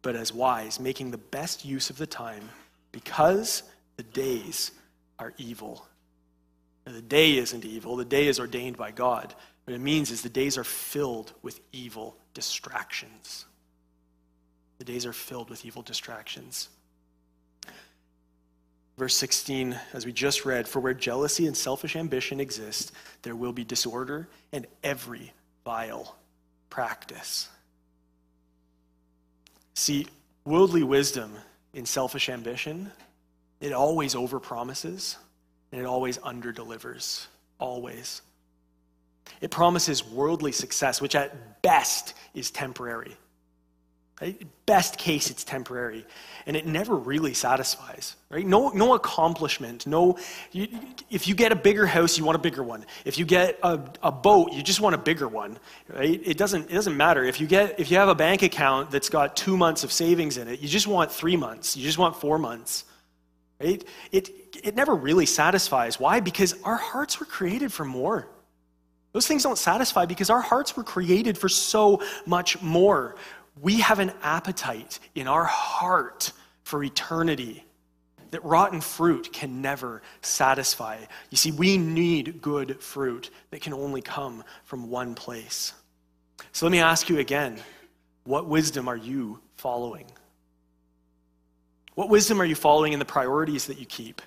but 0.00 0.16
as 0.16 0.32
wise, 0.32 0.80
making 0.80 1.10
the 1.10 1.18
best 1.18 1.64
use 1.64 1.90
of 1.90 1.98
the 1.98 2.06
time, 2.06 2.48
because 2.90 3.62
the 3.96 4.02
days 4.02 4.72
are 5.18 5.34
evil. 5.36 5.86
The 6.84 7.02
day 7.02 7.36
isn't 7.36 7.64
evil, 7.64 7.96
the 7.96 8.04
day 8.04 8.26
is 8.26 8.40
ordained 8.40 8.76
by 8.76 8.90
God. 8.90 9.34
What 9.64 9.74
it 9.74 9.80
means 9.80 10.10
is 10.10 10.22
the 10.22 10.28
days 10.28 10.58
are 10.58 10.64
filled 10.64 11.32
with 11.42 11.60
evil 11.72 12.16
distractions. 12.34 13.46
The 14.78 14.84
days 14.84 15.06
are 15.06 15.12
filled 15.12 15.50
with 15.50 15.64
evil 15.64 15.82
distractions. 15.82 16.68
Verse 18.98 19.14
16, 19.16 19.78
as 19.92 20.04
we 20.04 20.12
just 20.12 20.44
read, 20.44 20.68
for 20.68 20.80
where 20.80 20.94
jealousy 20.94 21.46
and 21.46 21.56
selfish 21.56 21.96
ambition 21.96 22.40
exist, 22.40 22.92
there 23.22 23.36
will 23.36 23.52
be 23.52 23.64
disorder 23.64 24.28
and 24.52 24.66
every 24.82 25.32
vile 25.64 26.16
practice. 26.68 27.48
See, 29.74 30.06
worldly 30.44 30.82
wisdom 30.82 31.32
in 31.72 31.86
selfish 31.86 32.28
ambition, 32.28 32.90
it 33.60 33.72
always 33.72 34.14
overpromises 34.14 35.16
and 35.72 35.80
it 35.80 35.84
always 35.84 36.18
underdelivers. 36.18 37.26
Always. 37.58 38.22
It 39.40 39.50
promises 39.50 40.04
worldly 40.04 40.52
success, 40.52 41.00
which 41.00 41.14
at 41.14 41.62
best 41.62 42.14
is 42.34 42.50
temporary. 42.50 43.16
Right? 44.20 44.46
Best 44.66 44.98
case, 44.98 45.30
it's 45.30 45.42
temporary. 45.42 46.06
And 46.46 46.56
it 46.56 46.64
never 46.64 46.94
really 46.94 47.34
satisfies. 47.34 48.14
Right? 48.30 48.46
No, 48.46 48.68
no 48.68 48.94
accomplishment. 48.94 49.84
No, 49.84 50.16
you, 50.52 50.68
if 51.10 51.26
you 51.26 51.34
get 51.34 51.50
a 51.50 51.56
bigger 51.56 51.86
house, 51.86 52.16
you 52.18 52.24
want 52.24 52.36
a 52.36 52.40
bigger 52.40 52.62
one. 52.62 52.84
If 53.04 53.18
you 53.18 53.24
get 53.24 53.58
a, 53.64 53.80
a 54.00 54.12
boat, 54.12 54.52
you 54.52 54.62
just 54.62 54.80
want 54.80 54.94
a 54.94 54.98
bigger 54.98 55.26
one. 55.26 55.58
Right? 55.88 56.20
It, 56.24 56.38
doesn't, 56.38 56.70
it 56.70 56.74
doesn't 56.74 56.96
matter. 56.96 57.24
If 57.24 57.40
you, 57.40 57.48
get, 57.48 57.80
if 57.80 57.90
you 57.90 57.96
have 57.96 58.08
a 58.08 58.14
bank 58.14 58.42
account 58.42 58.92
that's 58.92 59.08
got 59.08 59.36
two 59.36 59.56
months 59.56 59.82
of 59.82 59.90
savings 59.90 60.36
in 60.36 60.46
it, 60.46 60.60
you 60.60 60.68
just 60.68 60.86
want 60.86 61.10
three 61.10 61.36
months. 61.36 61.76
You 61.76 61.82
just 61.82 61.98
want 61.98 62.14
four 62.14 62.38
months. 62.38 62.84
Right? 63.62 63.84
It, 64.10 64.30
it 64.62 64.74
never 64.74 64.94
really 64.94 65.26
satisfies. 65.26 66.00
Why? 66.00 66.20
Because 66.20 66.54
our 66.64 66.76
hearts 66.76 67.20
were 67.20 67.26
created 67.26 67.72
for 67.72 67.84
more. 67.84 68.28
Those 69.12 69.26
things 69.26 69.42
don't 69.42 69.58
satisfy 69.58 70.06
because 70.06 70.30
our 70.30 70.40
hearts 70.40 70.76
were 70.76 70.84
created 70.84 71.36
for 71.36 71.48
so 71.48 72.02
much 72.26 72.60
more. 72.62 73.16
We 73.60 73.80
have 73.80 73.98
an 73.98 74.12
appetite 74.22 74.98
in 75.14 75.28
our 75.28 75.44
heart 75.44 76.32
for 76.64 76.82
eternity 76.82 77.64
that 78.30 78.42
rotten 78.44 78.80
fruit 78.80 79.30
can 79.32 79.60
never 79.60 80.00
satisfy. 80.22 80.98
You 81.30 81.36
see, 81.36 81.52
we 81.52 81.76
need 81.76 82.40
good 82.40 82.80
fruit 82.82 83.30
that 83.50 83.60
can 83.60 83.74
only 83.74 84.00
come 84.00 84.42
from 84.64 84.88
one 84.88 85.14
place. 85.14 85.74
So 86.52 86.64
let 86.64 86.72
me 86.72 86.80
ask 86.80 87.08
you 87.08 87.18
again 87.18 87.58
what 88.24 88.46
wisdom 88.46 88.88
are 88.88 88.96
you 88.96 89.40
following? 89.56 90.06
What 91.94 92.08
wisdom 92.08 92.40
are 92.40 92.44
you 92.44 92.54
following 92.54 92.92
in 92.92 92.98
the 92.98 93.04
priorities 93.04 93.66
that 93.66 93.78
you 93.78 93.86
keep? 93.86 94.22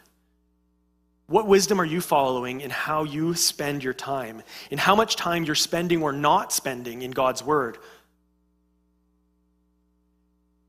What 1.27 1.47
wisdom 1.47 1.81
are 1.81 1.85
you 1.85 2.01
following 2.01 2.61
in 2.61 2.69
how 2.69 3.03
you 3.03 3.33
spend 3.33 3.83
your 3.83 3.93
time, 3.93 4.43
in 4.69 4.77
how 4.77 4.95
much 4.95 5.15
time 5.15 5.43
you're 5.43 5.55
spending 5.55 6.03
or 6.03 6.11
not 6.11 6.53
spending 6.53 7.01
in 7.01 7.11
God's 7.11 7.43
Word? 7.43 7.79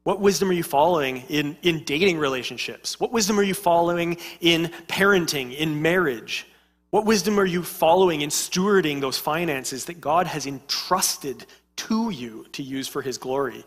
What 0.04 0.20
wisdom 0.20 0.48
are 0.50 0.54
you 0.54 0.62
following 0.62 1.24
in, 1.28 1.58
in 1.62 1.84
dating 1.84 2.18
relationships? 2.18 2.98
What 2.98 3.12
wisdom 3.12 3.38
are 3.38 3.42
you 3.42 3.54
following 3.54 4.18
in 4.40 4.66
parenting, 4.86 5.54
in 5.54 5.82
marriage? 5.82 6.46
What 6.90 7.04
wisdom 7.04 7.38
are 7.38 7.44
you 7.44 7.62
following 7.62 8.22
in 8.22 8.30
stewarding 8.30 9.00
those 9.00 9.18
finances 9.18 9.86
that 9.86 10.00
God 10.00 10.26
has 10.26 10.46
entrusted 10.46 11.44
to 11.76 12.10
you 12.10 12.46
to 12.52 12.62
use 12.62 12.88
for 12.88 13.02
His 13.02 13.18
glory? 13.18 13.64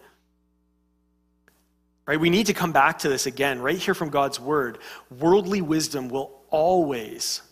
Right? 2.09 2.19
We 2.19 2.31
need 2.31 2.47
to 2.47 2.55
come 2.55 2.71
back 2.71 2.97
to 2.99 3.07
this 3.07 3.27
again, 3.27 3.61
right 3.61 3.77
here 3.77 3.93
from 3.93 4.09
God's 4.09 4.39
Word. 4.39 4.79
Worldly 5.19 5.61
wisdom 5.61 6.09
will 6.09 6.41
always, 6.49 7.43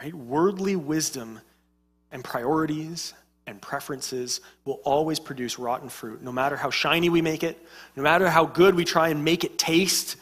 right? 0.00 0.14
Worldly 0.14 0.76
wisdom 0.76 1.42
and 2.10 2.24
priorities 2.24 3.12
and 3.46 3.60
preferences 3.60 4.40
will 4.64 4.80
always 4.82 5.20
produce 5.20 5.58
rotten 5.58 5.90
fruit, 5.90 6.22
no 6.22 6.32
matter 6.32 6.56
how 6.56 6.70
shiny 6.70 7.10
we 7.10 7.20
make 7.20 7.42
it, 7.42 7.62
no 7.96 8.02
matter 8.02 8.30
how 8.30 8.46
good 8.46 8.74
we 8.74 8.86
try 8.86 9.10
and 9.10 9.22
make 9.22 9.44
it 9.44 9.58
taste, 9.58 10.16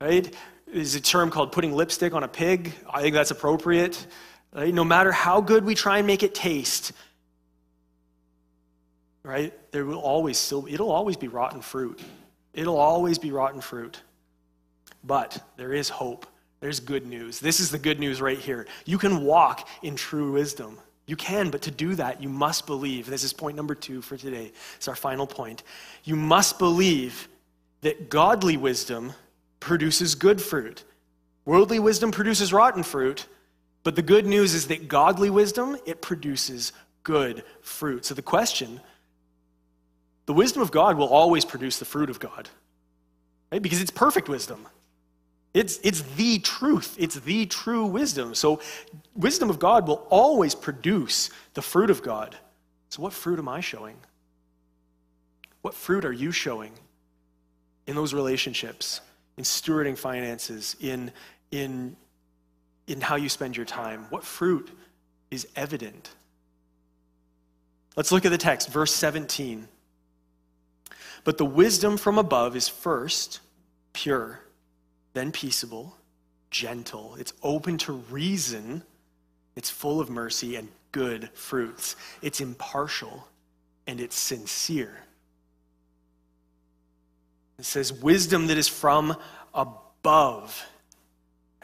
right? 0.00 0.32
There's 0.72 0.94
a 0.94 1.00
term 1.00 1.30
called 1.30 1.50
putting 1.50 1.72
lipstick 1.72 2.14
on 2.14 2.22
a 2.22 2.28
pig. 2.28 2.72
I 2.88 3.02
think 3.02 3.12
that's 3.12 3.32
appropriate. 3.32 4.06
Right? 4.52 4.72
No 4.72 4.84
matter 4.84 5.10
how 5.10 5.40
good 5.40 5.64
we 5.64 5.74
try 5.74 5.98
and 5.98 6.06
make 6.06 6.22
it 6.22 6.32
taste, 6.32 6.92
right? 9.24 9.52
There 9.72 9.84
will 9.84 9.98
always 9.98 10.38
still, 10.38 10.68
it'll 10.70 10.92
always 10.92 11.16
be 11.16 11.26
rotten 11.26 11.60
fruit. 11.60 12.00
It'll 12.58 12.76
always 12.76 13.18
be 13.18 13.30
rotten 13.30 13.60
fruit. 13.60 14.02
But 15.04 15.40
there 15.56 15.72
is 15.72 15.88
hope 15.88 16.26
there's 16.58 16.80
good 16.80 17.06
news. 17.06 17.38
This 17.38 17.60
is 17.60 17.70
the 17.70 17.78
good 17.78 18.00
news 18.00 18.20
right 18.20 18.36
here. 18.38 18.66
You 18.84 18.98
can 18.98 19.22
walk 19.22 19.68
in 19.84 19.94
true 19.94 20.32
wisdom. 20.32 20.76
You 21.06 21.14
can, 21.14 21.50
but 21.50 21.62
to 21.62 21.70
do 21.70 21.94
that, 21.94 22.20
you 22.20 22.28
must 22.28 22.66
believe. 22.66 23.06
This 23.06 23.22
is 23.22 23.32
point 23.32 23.56
number 23.56 23.76
two 23.76 24.02
for 24.02 24.16
today. 24.16 24.50
It's 24.76 24.88
our 24.88 24.96
final 24.96 25.24
point. 25.24 25.62
You 26.02 26.16
must 26.16 26.58
believe 26.58 27.28
that 27.82 28.10
godly 28.10 28.56
wisdom 28.56 29.12
produces 29.60 30.16
good 30.16 30.42
fruit. 30.42 30.82
Worldly 31.44 31.78
wisdom 31.78 32.10
produces 32.10 32.52
rotten 32.52 32.82
fruit, 32.82 33.26
but 33.84 33.94
the 33.94 34.02
good 34.02 34.26
news 34.26 34.52
is 34.52 34.66
that 34.66 34.88
godly 34.88 35.30
wisdom, 35.30 35.78
it 35.86 36.02
produces 36.02 36.72
good 37.04 37.44
fruit. 37.62 38.04
So 38.04 38.14
the 38.14 38.20
question, 38.20 38.80
the 40.28 40.34
wisdom 40.34 40.60
of 40.60 40.70
God 40.70 40.98
will 40.98 41.08
always 41.08 41.46
produce 41.46 41.78
the 41.78 41.86
fruit 41.86 42.10
of 42.10 42.20
God, 42.20 42.50
right? 43.50 43.62
Because 43.62 43.80
it's 43.80 43.90
perfect 43.90 44.28
wisdom. 44.28 44.66
It's, 45.54 45.80
it's 45.82 46.02
the 46.02 46.38
truth. 46.40 46.94
It's 46.98 47.14
the 47.14 47.46
true 47.46 47.86
wisdom. 47.86 48.34
So, 48.34 48.60
wisdom 49.16 49.48
of 49.48 49.58
God 49.58 49.88
will 49.88 50.06
always 50.10 50.54
produce 50.54 51.30
the 51.54 51.62
fruit 51.62 51.88
of 51.88 52.02
God. 52.02 52.36
So, 52.90 53.00
what 53.00 53.14
fruit 53.14 53.38
am 53.38 53.48
I 53.48 53.60
showing? 53.60 53.96
What 55.62 55.72
fruit 55.72 56.04
are 56.04 56.12
you 56.12 56.30
showing 56.30 56.72
in 57.86 57.96
those 57.96 58.12
relationships, 58.12 59.00
in 59.38 59.44
stewarding 59.44 59.96
finances, 59.96 60.76
in, 60.78 61.10
in, 61.50 61.96
in 62.86 63.00
how 63.00 63.16
you 63.16 63.30
spend 63.30 63.56
your 63.56 63.64
time? 63.64 64.04
What 64.10 64.24
fruit 64.24 64.70
is 65.30 65.48
evident? 65.56 66.10
Let's 67.96 68.12
look 68.12 68.26
at 68.26 68.30
the 68.30 68.36
text, 68.36 68.68
verse 68.68 68.94
17. 68.94 69.68
But 71.24 71.38
the 71.38 71.44
wisdom 71.44 71.96
from 71.96 72.18
above 72.18 72.56
is 72.56 72.68
first 72.68 73.40
pure 73.92 74.40
then 75.18 75.32
peaceable, 75.32 75.96
gentle. 76.50 77.16
It's 77.18 77.32
open 77.42 77.76
to 77.78 77.92
reason. 77.92 78.84
It's 79.56 79.68
full 79.68 80.00
of 80.00 80.08
mercy 80.08 80.54
and 80.54 80.68
good 80.92 81.30
fruits. 81.34 81.96
It's 82.22 82.40
impartial 82.40 83.26
and 83.88 84.00
it's 84.00 84.16
sincere. 84.16 84.96
It 87.58 87.64
says, 87.64 87.92
wisdom 87.92 88.46
that 88.46 88.56
is 88.56 88.68
from 88.68 89.16
above. 89.52 90.64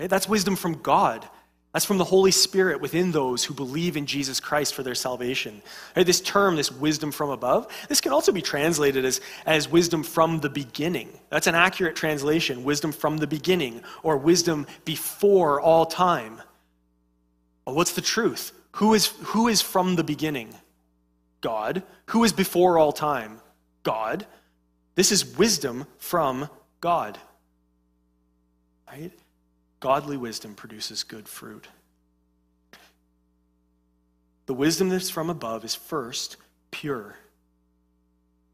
Right? 0.01 0.11
That's 0.11 0.29
wisdom 0.29 0.57
from 0.57 0.83
God. 0.83 1.29
That's 1.75 1.85
from 1.85 1.99
the 1.99 2.05
Holy 2.05 2.31
Spirit 2.31 2.81
within 2.81 3.11
those 3.11 3.43
who 3.43 3.53
believe 3.53 3.97
in 3.97 4.07
Jesus 4.07 4.39
Christ 4.39 4.75
for 4.75 4.85
their 4.85 4.95
salvation. 4.95 5.61
Right, 5.97 6.07
this 6.07 6.21
term, 6.21 6.55
this 6.55 6.71
wisdom 6.71 7.11
from 7.11 7.31
above, 7.31 7.67
this 7.89 8.01
can 8.01 8.13
also 8.13 8.31
be 8.31 8.43
translated 8.43 9.05
as, 9.05 9.21
as 9.45 9.69
wisdom 9.69 10.05
from 10.05 10.39
the 10.39 10.49
beginning. 10.49 11.09
That's 11.31 11.49
an 11.49 11.57
accurate 11.57 11.97
translation, 11.97 12.63
wisdom 12.63 12.93
from 12.93 13.19
the 13.19 13.27
beginning, 13.27 13.83
or 14.05 14.17
wisdom 14.17 14.69
before 14.85 15.61
all 15.61 15.85
time. 15.85 16.41
What's 17.65 17.95
the 17.95 18.01
truth? 18.01 18.53
Who 18.75 18.95
is, 18.95 19.07
who 19.07 19.49
is 19.49 19.61
from 19.61 19.97
the 19.97 20.05
beginning? 20.05 20.55
God. 21.41 21.83
Who 22.07 22.23
is 22.23 22.33
before 22.33 22.79
all 22.79 22.93
time? 22.93 23.41
God. 23.83 24.27
This 24.95 25.11
is 25.11 25.37
wisdom 25.37 25.89
from 25.99 26.49
God. 26.81 27.19
Right? 28.87 29.11
Godly 29.85 30.17
wisdom 30.17 30.55
produces 30.55 31.03
good 31.03 31.29
fruit. 31.29 31.69
The 34.47 34.55
wisdom 34.55 34.89
that's 34.89 35.11
from 35.11 35.29
above 35.29 35.63
is 35.63 35.75
first 35.75 36.39
pure, 36.71 37.17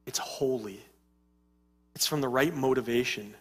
it's 0.06 0.18
holy, 0.18 0.80
it's 1.94 2.04
from 2.04 2.20
the 2.20 2.28
right 2.28 2.52
motivation. 2.52 3.32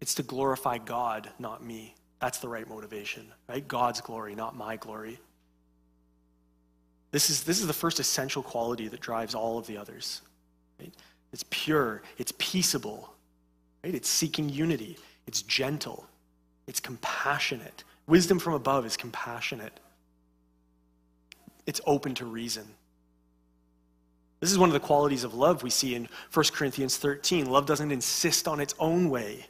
It's 0.00 0.14
to 0.14 0.22
glorify 0.22 0.78
God, 0.78 1.28
not 1.38 1.62
me. 1.62 1.94
That's 2.18 2.38
the 2.38 2.48
right 2.48 2.66
motivation, 2.66 3.30
right? 3.46 3.68
God's 3.68 4.00
glory, 4.00 4.34
not 4.34 4.56
my 4.56 4.76
glory. 4.76 5.18
This 7.10 7.28
is, 7.28 7.44
this 7.44 7.60
is 7.60 7.66
the 7.66 7.74
first 7.74 8.00
essential 8.00 8.42
quality 8.42 8.88
that 8.88 9.00
drives 9.00 9.34
all 9.34 9.58
of 9.58 9.66
the 9.66 9.76
others. 9.76 10.22
Right? 10.80 10.94
It's 11.34 11.44
pure, 11.50 12.00
it's 12.16 12.32
peaceable, 12.38 13.12
right? 13.82 13.94
It's 13.94 14.08
seeking 14.08 14.48
unity, 14.48 14.96
it's 15.26 15.42
gentle, 15.42 16.06
it's 16.66 16.80
compassionate. 16.80 17.84
Wisdom 18.06 18.38
from 18.38 18.54
above 18.54 18.84
is 18.86 18.96
compassionate, 18.96 19.78
it's 21.66 21.80
open 21.86 22.14
to 22.16 22.24
reason. 22.24 22.66
This 24.40 24.52
is 24.52 24.58
one 24.58 24.68
of 24.68 24.74
the 24.74 24.80
qualities 24.80 25.24
of 25.24 25.32
love 25.32 25.62
we 25.62 25.70
see 25.70 25.94
in 25.94 26.06
1 26.34 26.44
Corinthians 26.52 26.98
13. 26.98 27.46
Love 27.46 27.64
doesn't 27.64 27.90
insist 27.90 28.46
on 28.46 28.60
its 28.60 28.74
own 28.78 29.08
way, 29.08 29.46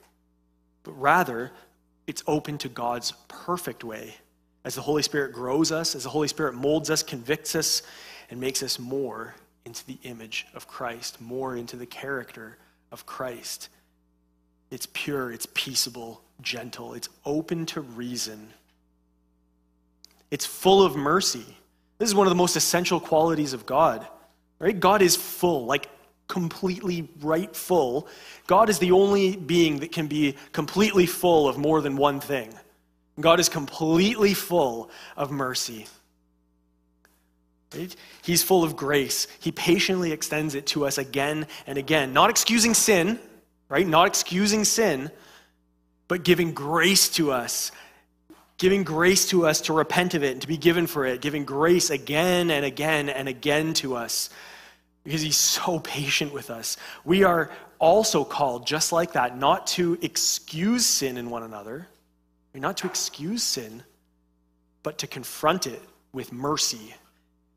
but 0.85 0.93
rather 0.93 1.51
it's 2.07 2.23
open 2.29 2.59
to 2.59 2.69
God's 2.69 3.13
perfect 3.27 3.83
way. 3.83 4.15
As 4.65 4.77
the 4.77 4.83
Holy 4.83 5.03
Spirit 5.03 5.33
grows 5.33 5.73
us, 5.73 5.97
as 5.97 6.05
the 6.05 6.11
Holy 6.11 6.29
Spirit 6.29 6.55
molds 6.55 6.91
us, 6.91 7.03
convicts 7.03 7.57
us, 7.57 7.83
and 8.31 8.41
makes 8.41 8.63
us 8.63 8.79
more 8.79 9.35
into 9.65 9.85
the 9.87 9.99
image 10.05 10.47
of 10.55 10.69
Christ, 10.69 11.21
more 11.21 11.57
into 11.57 11.77
the 11.77 11.87
character 11.87 12.59
of 12.93 13.05
Christ. 13.05 13.69
It's 14.71 14.87
pure, 14.93 15.33
it's 15.33 15.49
peaceable, 15.55 16.23
gentle, 16.45 16.95
it's 16.95 17.09
open 17.25 17.67
to 17.67 17.81
reason. 17.81 18.51
It's 20.31 20.47
full 20.47 20.83
of 20.83 20.97
mercy. 20.97 21.45
This 21.99 22.09
is 22.09 22.15
one 22.15 22.27
of 22.27 22.31
the 22.31 22.37
most 22.37 22.57
essential 22.57 23.01
qualities 23.01 23.53
of 23.53 23.67
God. 23.67 24.07
Right? 24.59 24.79
God 24.79 25.03
is 25.03 25.17
full, 25.17 25.67
like 25.67 25.89
completely 26.29 27.09
right 27.21 27.55
full. 27.55 28.09
God 28.47 28.69
is 28.69 28.79
the 28.79 28.93
only 28.93 29.37
being 29.37 29.81
that 29.81 29.93
can 29.93 30.07
be 30.07 30.37
completely 30.53 31.07
full 31.07 31.49
of 31.49 31.59
more 31.59 31.81
than 31.81 31.97
one 31.97 32.21
thing. 32.21 32.53
God 33.21 33.41
is 33.41 33.49
completely 33.49 34.35
full 34.35 34.91
of 35.17 35.31
mercy. 35.31 35.87
Right? 37.75 37.95
He's 38.23 38.43
full 38.43 38.65
of 38.65 38.77
grace. 38.77 39.27
He 39.41 39.53
patiently 39.53 40.13
extends 40.13 40.55
it 40.55 40.67
to 40.67 40.87
us 40.87 40.99
again 40.99 41.47
and 41.67 41.79
again, 41.79 42.13
not 42.13 42.31
excusing 42.31 42.75
sin, 42.75 43.19
right? 43.69 43.87
Not 43.87 44.07
excusing 44.07 44.65
sin, 44.65 45.11
but 46.09 46.25
giving 46.25 46.53
grace 46.53 47.09
to 47.11 47.33
us. 47.33 47.73
Giving 48.57 48.85
grace 48.85 49.27
to 49.31 49.47
us 49.47 49.63
to 49.63 49.73
repent 49.73 50.15
of 50.15 50.23
it 50.23 50.33
and 50.33 50.41
to 50.43 50.49
be 50.49 50.57
given 50.57 50.87
for 50.87 51.05
it, 51.07 51.21
giving 51.21 51.45
grace 51.45 51.91
again 51.91 52.51
and 52.51 52.65
again 52.65 53.09
and 53.09 53.29
again 53.29 53.75
to 53.75 53.97
us 53.97 54.31
because 55.05 55.21
he's 55.21 55.37
so 55.37 55.79
patient 55.79 56.33
with 56.33 56.51
us. 56.51 56.77
We 57.05 57.25
are 57.25 57.51
also 57.79 58.25
called, 58.25 58.67
just 58.67 58.91
like 58.93 59.13
that, 59.13 59.37
not 59.39 59.67
to 59.69 59.99
excuse 60.01 60.87
sin 60.87 61.19
in 61.19 61.31
one 61.31 61.43
another, 61.43 61.87
not 62.55 62.79
to 62.79 62.87
excuse 62.87 63.43
sin, 63.43 63.83
but 64.83 64.99
to 64.99 65.07
confront 65.07 65.67
it 65.67 65.83
with 66.13 66.33
mercy 66.33 66.95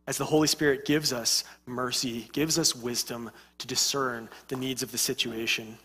as 0.08 0.18
the 0.18 0.26
Holy 0.26 0.48
Spirit 0.48 0.86
gives 0.86 1.12
us 1.12 1.44
mercy, 1.66 2.30
gives 2.32 2.58
us 2.58 2.76
wisdom 2.76 3.30
to 3.60 3.68
discern 3.68 4.30
the 4.48 4.56
needs 4.56 4.82
of 4.82 4.92
the 4.92 4.98
situation. 4.98 5.78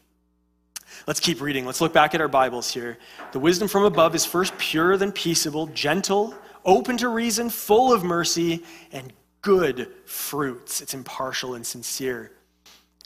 Let's 1.07 1.20
keep 1.20 1.40
reading. 1.40 1.66
Let's 1.66 1.81
look 1.81 1.92
back 1.92 2.14
at 2.14 2.20
our 2.20 2.28
Bibles 2.28 2.72
here. 2.72 2.98
The 3.33 3.38
wisdom 3.38 3.68
from 3.68 3.85
above 3.85 4.14
is 4.14 4.24
first 4.24 4.57
pure, 4.59 4.96
then 4.96 5.12
peaceable, 5.12 5.66
gentle, 5.68 6.35
open 6.64 6.96
to 6.98 7.09
reason, 7.09 7.50
full 7.50 7.92
of 7.92 8.05
mercy, 8.05 8.62
and 8.92 9.12
good 9.42 9.88
fruits. 10.05 10.81
It's 10.81 10.94
impartial 10.94 11.55
and 11.55 11.66
sincere. 11.66 12.33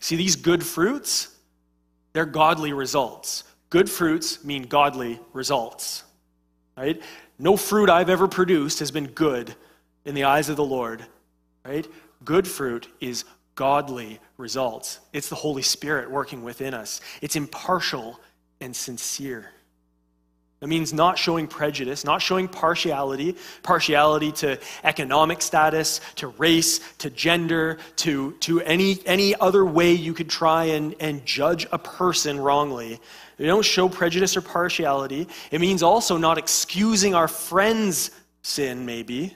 See, 0.00 0.16
these 0.16 0.36
good 0.36 0.64
fruits, 0.64 1.34
they're 2.12 2.26
godly 2.26 2.72
results. 2.72 3.44
Good 3.70 3.90
fruits 3.90 4.44
mean 4.44 4.62
godly 4.64 5.18
results. 5.32 6.04
Right? 6.76 7.02
No 7.38 7.56
fruit 7.56 7.88
I've 7.88 8.10
ever 8.10 8.28
produced 8.28 8.78
has 8.80 8.90
been 8.90 9.06
good 9.08 9.54
in 10.04 10.14
the 10.14 10.24
eyes 10.24 10.48
of 10.48 10.56
the 10.56 10.64
Lord. 10.64 11.04
Right? 11.64 11.86
Good 12.24 12.46
fruit 12.46 12.88
is 13.00 13.24
godly 13.56 14.20
results. 14.36 15.00
It's 15.12 15.28
the 15.28 15.34
Holy 15.34 15.62
Spirit 15.62 16.10
working 16.10 16.44
within 16.44 16.74
us. 16.74 17.00
It's 17.20 17.34
impartial 17.34 18.20
and 18.60 18.76
sincere. 18.76 19.50
It 20.62 20.68
means 20.68 20.94
not 20.94 21.18
showing 21.18 21.48
prejudice, 21.48 22.04
not 22.04 22.22
showing 22.22 22.48
partiality, 22.48 23.36
partiality 23.62 24.32
to 24.32 24.58
economic 24.84 25.42
status, 25.42 26.00
to 26.16 26.28
race, 26.28 26.80
to 26.98 27.10
gender, 27.10 27.76
to, 27.96 28.32
to 28.40 28.62
any, 28.62 28.98
any 29.04 29.34
other 29.34 29.66
way 29.66 29.92
you 29.92 30.14
could 30.14 30.30
try 30.30 30.64
and, 30.64 30.94
and 30.98 31.26
judge 31.26 31.66
a 31.72 31.78
person 31.78 32.40
wrongly. 32.40 33.00
They 33.36 33.46
don't 33.46 33.64
show 33.64 33.88
prejudice 33.88 34.34
or 34.34 34.40
partiality. 34.40 35.28
It 35.50 35.60
means 35.60 35.82
also 35.82 36.16
not 36.16 36.38
excusing 36.38 37.14
our 37.14 37.28
friend's 37.28 38.10
sin, 38.42 38.86
maybe, 38.86 39.34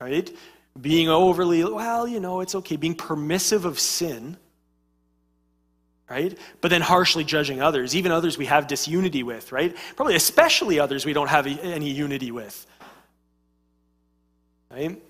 right? 0.00 0.28
Being 0.80 1.08
overly, 1.08 1.64
well, 1.64 2.06
you 2.06 2.20
know, 2.20 2.40
it's 2.40 2.54
okay, 2.54 2.76
being 2.76 2.94
permissive 2.94 3.64
of 3.64 3.78
sin, 3.78 4.36
right? 6.08 6.38
But 6.60 6.68
then 6.68 6.80
harshly 6.80 7.24
judging 7.24 7.60
others, 7.60 7.96
even 7.96 8.12
others 8.12 8.38
we 8.38 8.46
have 8.46 8.66
disunity 8.66 9.22
with, 9.22 9.52
right? 9.52 9.76
Probably 9.96 10.14
especially 10.14 10.78
others 10.78 11.04
we 11.04 11.12
don't 11.12 11.28
have 11.28 11.46
any 11.46 11.90
unity 11.90 12.30
with, 12.30 12.66
right? 14.70 15.00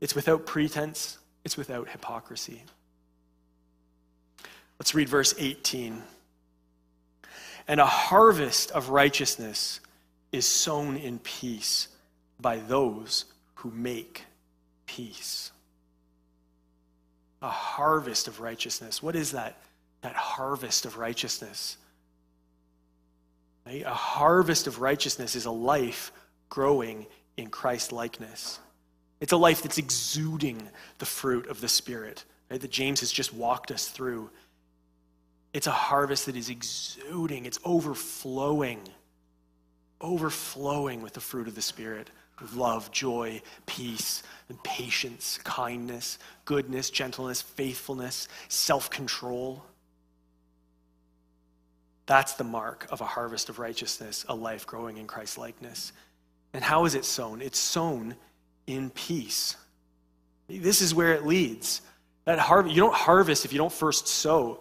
It's 0.00 0.14
without 0.14 0.46
pretense, 0.46 1.18
it's 1.44 1.56
without 1.56 1.88
hypocrisy. 1.88 2.62
Let's 4.78 4.94
read 4.94 5.08
verse 5.08 5.34
18. 5.38 6.02
And 7.68 7.80
a 7.80 7.86
harvest 7.86 8.72
of 8.72 8.88
righteousness 8.88 9.80
is 10.32 10.44
sown 10.44 10.96
in 10.96 11.20
peace 11.20 11.88
by 12.40 12.56
those 12.56 13.26
who 13.54 13.70
make 13.70 14.24
peace. 14.96 15.50
A 17.40 17.48
harvest 17.48 18.28
of 18.28 18.40
righteousness. 18.40 19.02
What 19.02 19.16
is 19.16 19.32
that? 19.32 19.56
That 20.02 20.14
harvest 20.14 20.84
of 20.84 20.98
righteousness. 20.98 21.76
Right? 23.66 23.82
A 23.84 23.94
harvest 23.94 24.66
of 24.66 24.80
righteousness 24.80 25.34
is 25.34 25.46
a 25.46 25.50
life 25.50 26.12
growing 26.48 27.06
in 27.36 27.48
Christ 27.48 27.92
likeness. 27.92 28.60
It's 29.20 29.32
a 29.32 29.36
life 29.36 29.62
that's 29.62 29.78
exuding 29.78 30.60
the 30.98 31.06
fruit 31.06 31.46
of 31.46 31.60
the 31.60 31.68
Spirit 31.68 32.24
right, 32.50 32.60
that 32.60 32.70
James 32.70 33.00
has 33.00 33.10
just 33.10 33.32
walked 33.32 33.70
us 33.70 33.88
through. 33.88 34.30
It's 35.52 35.66
a 35.66 35.72
harvest 35.72 36.26
that 36.26 36.36
is 36.36 36.50
exuding, 36.50 37.46
it's 37.46 37.58
overflowing, 37.64 38.80
overflowing 40.00 41.02
with 41.02 41.14
the 41.14 41.20
fruit 41.20 41.48
of 41.48 41.54
the 41.54 41.62
Spirit 41.62 42.10
love, 42.56 42.90
joy, 42.90 43.40
peace, 43.66 44.22
and 44.48 44.62
patience, 44.62 45.38
kindness, 45.44 46.18
goodness, 46.44 46.90
gentleness, 46.90 47.42
faithfulness, 47.42 48.28
self 48.48 48.90
control. 48.90 49.64
That's 52.06 52.34
the 52.34 52.44
mark 52.44 52.86
of 52.90 53.00
a 53.00 53.06
harvest 53.06 53.48
of 53.48 53.58
righteousness, 53.58 54.24
a 54.28 54.34
life 54.34 54.66
growing 54.66 54.96
in 54.98 55.06
Christ 55.06 55.38
likeness. 55.38 55.92
And 56.52 56.62
how 56.62 56.84
is 56.84 56.94
it 56.94 57.04
sown? 57.04 57.40
It's 57.40 57.58
sown 57.58 58.16
in 58.66 58.90
peace. 58.90 59.56
This 60.48 60.82
is 60.82 60.94
where 60.94 61.14
it 61.14 61.24
leads. 61.24 61.80
That 62.24 62.38
harvest, 62.38 62.74
you 62.74 62.82
don't 62.82 62.94
harvest 62.94 63.44
if 63.44 63.52
you 63.52 63.58
don't 63.58 63.72
first 63.72 64.06
sow. 64.06 64.60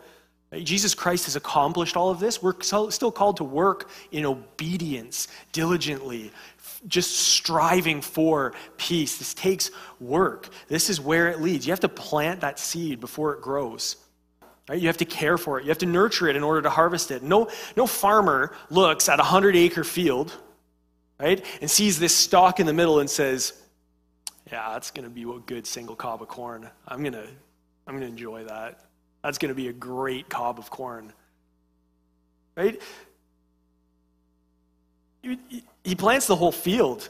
Jesus 0.64 0.94
Christ 0.94 1.26
has 1.26 1.36
accomplished 1.38 1.96
all 1.96 2.10
of 2.10 2.20
this. 2.20 2.44
We're 2.44 2.60
still 2.62 3.12
called 3.12 3.38
to 3.38 3.44
work 3.44 3.90
in 4.12 4.26
obedience, 4.26 5.30
diligently, 5.54 6.32
just 6.88 7.16
striving 7.16 8.02
for 8.02 8.54
peace. 8.78 9.18
This 9.18 9.34
takes 9.34 9.72
work. 10.00 10.50
This 10.68 10.90
is 10.90 11.00
where 11.00 11.30
it 11.30 11.42
leads. 11.42 11.66
You 11.66 11.72
have 11.72 11.80
to 11.82 11.90
plant 11.90 12.42
that 12.42 12.60
seed 12.60 13.00
before 13.00 13.34
it 13.34 13.42
grows. 13.42 13.98
Right? 14.70 14.80
You 14.80 14.88
have 14.88 14.98
to 14.98 15.06
care 15.06 15.38
for 15.38 15.60
it. 15.60 15.64
You 15.64 15.70
have 15.70 15.80
to 15.80 15.86
nurture 15.86 16.28
it 16.28 16.36
in 16.36 16.44
order 16.44 16.62
to 16.62 16.70
harvest 16.70 17.12
it. 17.12 17.24
No, 17.24 17.50
no 17.76 17.86
farmer 17.86 18.54
looks 18.70 19.10
at 19.10 19.20
a 19.20 19.24
100 19.24 19.56
acre 19.56 19.84
field 19.84 20.34
right, 21.20 21.46
and 21.62 21.70
sees 21.70 22.00
this 22.00 22.16
stalk 22.16 22.60
in 22.60 22.66
the 22.66 22.74
middle 22.74 23.00
and 23.00 23.10
says, 23.10 23.54
yeah, 24.52 24.70
that's 24.74 24.92
going 24.92 25.08
to 25.08 25.10
be 25.10 25.24
a 25.24 25.40
good 25.46 25.68
single 25.68 25.96
cob 25.96 26.22
of 26.22 26.28
corn. 26.28 26.70
I'm 26.88 27.02
going 27.02 27.14
to 27.14 27.28
I'm 27.88 27.96
going 27.96 28.02
to 28.02 28.08
enjoy 28.08 28.44
that. 28.46 28.86
That's 29.24 29.38
going 29.38 29.50
to 29.50 29.56
be 29.56 29.68
a 29.68 29.74
great 29.74 30.30
cob 30.30 30.60
of 30.60 30.70
corn. 30.70 31.14
Right? 32.56 32.82
He 35.84 35.96
plants 35.96 36.28
the 36.28 36.36
whole 36.36 36.52
field. 36.52 37.10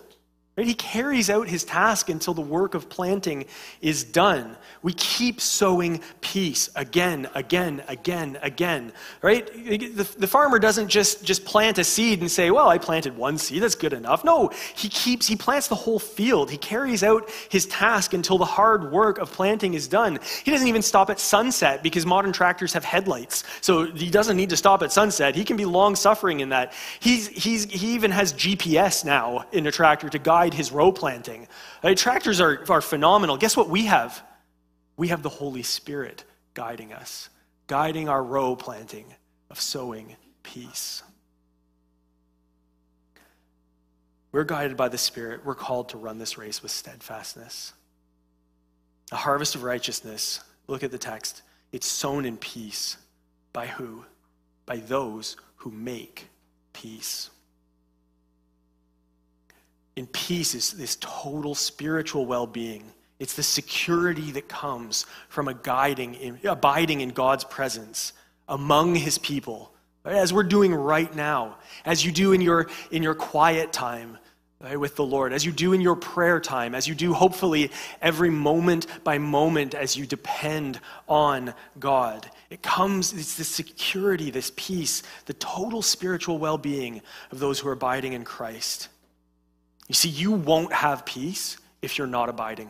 Right? 0.62 0.67
He 0.67 0.76
carries 0.76 1.32
out 1.32 1.47
his 1.47 1.63
task 1.63 2.10
until 2.10 2.36
the 2.36 2.41
work 2.41 2.76
of 2.76 2.88
planting 2.88 3.45
is 3.82 4.04
done. 4.04 4.56
We 4.84 4.93
keep 4.93 5.41
sowing 5.41 6.02
peace 6.21 6.69
again, 6.76 7.28
again, 7.34 7.82
again, 7.88 8.38
again. 8.43 8.91
Right? 9.24 9.52
The, 9.52 10.08
the 10.19 10.28
farmer 10.28 10.60
doesn't 10.60 10.89
just, 10.89 11.26
just 11.26 11.45
plant 11.45 11.80
a 11.80 11.84
seed 11.84 12.21
and 12.21 12.30
say, 12.30 12.52
well, 12.52 12.69
I 12.69 12.78
planted 12.78 13.17
one 13.17 13.39
seed, 13.39 13.63
that's 13.63 13.74
good 13.74 13.91
enough. 13.91 14.24
No, 14.24 14.52
he 14.76 14.88
keeps, 14.88 15.26
he 15.26 15.36
plants 15.36 15.67
the 15.67 15.74
whole 15.74 15.97
field. 15.97 16.52
He 16.52 16.58
carries 16.58 17.02
out 17.02 17.28
his 17.50 17.65
task 17.65 18.13
until 18.13 18.38
the 18.38 18.45
hard 18.45 18.91
work 18.91 19.17
of 19.17 19.32
planting 19.32 19.74
is 19.74 19.88
done. 19.88 20.19
He 20.43 20.52
doesn't 20.52 20.67
even 20.67 20.84
stop 20.84 21.10
at 21.10 21.19
sunset 21.19 21.82
because 21.82 22.06
modern 22.06 22.34
tractors 22.34 22.71
have 22.74 22.86
headlights. 22.86 23.45
So 23.62 23.86
he 23.86 24.12
doesn't 24.12 24.38
need 24.38 24.52
to 24.52 24.58
stop 24.58 24.84
at 24.84 24.91
sunset. 24.91 25.34
He 25.34 25.43
can 25.43 25.58
be 25.58 25.65
long 25.65 25.95
suffering 25.95 26.41
in 26.41 26.50
that. 26.50 26.74
He's, 27.00 27.30
he's, 27.30 27.63
he 27.63 27.95
even 27.95 28.12
has 28.12 28.32
GPS 28.34 29.04
now 29.04 29.45
in 29.52 29.65
a 29.65 29.71
tractor 29.71 30.08
to 30.08 30.19
guide 30.19 30.50
his 30.53 30.71
row 30.71 30.91
planting. 30.91 31.47
Uh, 31.83 31.93
tractors 31.95 32.39
are, 32.39 32.63
are 32.69 32.81
phenomenal. 32.81 33.37
Guess 33.37 33.57
what 33.57 33.69
we 33.69 33.85
have? 33.85 34.21
We 34.97 35.09
have 35.09 35.23
the 35.23 35.29
Holy 35.29 35.63
Spirit 35.63 36.23
guiding 36.53 36.93
us, 36.93 37.29
guiding 37.67 38.09
our 38.09 38.23
row 38.23 38.55
planting 38.55 39.05
of 39.49 39.59
sowing 39.59 40.15
peace. 40.43 41.03
We're 44.31 44.43
guided 44.43 44.77
by 44.77 44.89
the 44.89 44.97
Spirit. 44.97 45.45
We're 45.45 45.55
called 45.55 45.89
to 45.89 45.97
run 45.97 46.17
this 46.17 46.37
race 46.37 46.61
with 46.61 46.71
steadfastness. 46.71 47.73
A 49.11 49.17
harvest 49.17 49.55
of 49.55 49.63
righteousness, 49.63 50.41
look 50.67 50.83
at 50.83 50.91
the 50.91 50.97
text. 50.97 51.41
It's 51.71 51.87
sown 51.87 52.25
in 52.25 52.37
peace. 52.37 52.97
By 53.51 53.67
who? 53.67 54.05
By 54.65 54.77
those 54.77 55.35
who 55.57 55.71
make 55.71 56.29
peace 56.71 57.29
in 60.01 60.07
peace 60.07 60.55
is 60.55 60.71
this 60.71 60.97
total 60.99 61.53
spiritual 61.53 62.25
well 62.25 62.47
being. 62.47 62.83
It's 63.19 63.35
the 63.35 63.43
security 63.43 64.31
that 64.31 64.47
comes 64.47 65.05
from 65.29 65.47
a 65.47 65.53
guiding, 65.53 66.39
abiding 66.43 67.01
in 67.01 67.09
God's 67.09 67.43
presence 67.43 68.13
among 68.47 68.95
his 68.95 69.19
people, 69.19 69.71
as 70.03 70.33
we're 70.33 70.41
doing 70.41 70.73
right 70.73 71.15
now, 71.15 71.57
as 71.85 72.03
you 72.03 72.11
do 72.11 72.33
in 72.33 72.41
your, 72.41 72.67
in 72.89 73.03
your 73.03 73.13
quiet 73.13 73.71
time 73.71 74.17
right, 74.59 74.79
with 74.79 74.95
the 74.95 75.05
Lord, 75.05 75.33
as 75.33 75.45
you 75.45 75.51
do 75.51 75.71
in 75.73 75.81
your 75.81 75.95
prayer 75.95 76.39
time, 76.39 76.73
as 76.73 76.87
you 76.87 76.95
do 76.95 77.13
hopefully 77.13 77.69
every 78.01 78.31
moment 78.31 78.87
by 79.03 79.19
moment 79.19 79.75
as 79.75 79.95
you 79.95 80.07
depend 80.07 80.79
on 81.07 81.53
God. 81.79 82.27
It 82.49 82.63
comes, 82.63 83.13
it's 83.13 83.35
the 83.35 83.43
security, 83.43 84.31
this 84.31 84.51
peace, 84.55 85.03
the 85.27 85.33
total 85.33 85.83
spiritual 85.83 86.39
well 86.39 86.57
being 86.57 87.03
of 87.31 87.37
those 87.37 87.59
who 87.59 87.69
are 87.69 87.73
abiding 87.73 88.13
in 88.13 88.23
Christ. 88.23 88.89
You 89.91 89.95
see, 89.95 90.08
you 90.08 90.32
won't 90.32 90.71
have 90.71 91.06
peace 91.06 91.58
if 91.82 91.97
you're 91.97 92.08
not 92.08 92.30
abiding. 92.30 92.69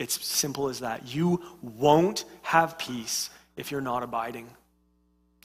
It's 0.00 0.26
simple 0.26 0.68
as 0.68 0.80
that. 0.80 1.14
You 1.14 1.40
won't 1.62 2.24
have 2.42 2.76
peace 2.76 3.30
if 3.56 3.70
you're 3.70 3.80
not 3.80 4.02
abiding. 4.02 4.48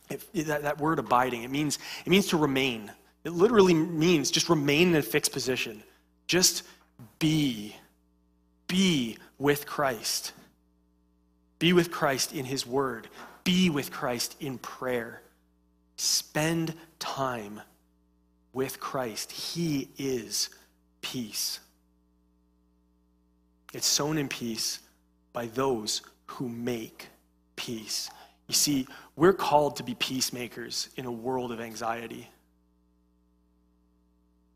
If, 0.10 0.32
that, 0.34 0.64
that 0.64 0.80
word 0.80 0.98
abiding, 0.98 1.44
it 1.44 1.52
means, 1.52 1.78
it 2.04 2.10
means 2.10 2.30
to 2.30 2.38
remain. 2.38 2.92
It 3.26 3.30
literally 3.30 3.76
means 3.76 4.32
just 4.32 4.50
remain 4.50 4.88
in 4.88 4.96
a 4.96 5.04
fixed 5.04 5.32
position. 5.32 5.84
Just 6.26 6.64
be. 7.20 7.76
Be 8.66 9.20
with 9.38 9.68
Christ. 9.68 10.32
Be 11.60 11.74
with 11.74 11.92
Christ 11.92 12.34
in 12.34 12.44
His 12.44 12.66
Word. 12.66 13.08
Be 13.44 13.70
with 13.70 13.92
Christ 13.92 14.36
in 14.40 14.58
prayer. 14.58 15.22
Spend 15.96 16.74
time 16.98 17.62
with 18.52 18.80
Christ. 18.80 19.32
He 19.32 19.90
is 20.00 20.50
peace. 21.04 21.60
It's 23.74 23.86
sown 23.86 24.18
in 24.18 24.28
peace 24.28 24.80
by 25.34 25.46
those 25.46 26.02
who 26.26 26.50
make 26.50 27.08
peace. 27.56 28.10
You 28.48 28.56
see, 28.56 28.88
we're 29.16 29.34
called 29.34 29.76
to 29.76 29.84
be 29.84 29.94
peacemakers 29.94 30.90
in 30.96 31.06
a 31.06 31.12
world 31.12 31.52
of 31.52 31.62
anxiety. 31.62 32.30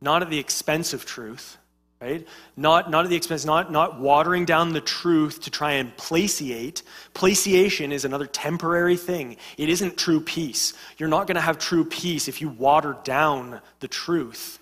Not 0.02 0.22
at 0.22 0.30
the 0.30 0.40
expense 0.40 0.94
of 0.94 1.06
truth, 1.06 1.58
right? 2.00 2.28
Not, 2.56 2.92
not 2.92 3.06
at 3.06 3.10
the 3.10 3.16
expense, 3.16 3.46
not, 3.46 3.72
not 3.72 4.00
watering 4.00 4.46
down 4.46 4.74
the 4.74 4.82
truth 4.82 5.42
to 5.42 5.52
try 5.52 5.74
and 5.74 5.96
placiate. 5.98 6.84
Placiation 7.16 7.92
is 7.92 8.06
another 8.06 8.28
temporary 8.28 8.98
thing. 8.98 9.38
It 9.58 9.70
isn't 9.70 9.98
true 9.98 10.22
peace. 10.22 10.74
You're 10.98 11.10
not 11.10 11.26
going 11.26 11.36
to 11.36 11.42
have 11.42 11.58
true 11.58 11.86
peace 11.86 12.28
if 12.28 12.42
you 12.42 12.50
water 12.50 12.98
down 13.04 13.62
the 13.80 13.88
truth. 13.88 14.60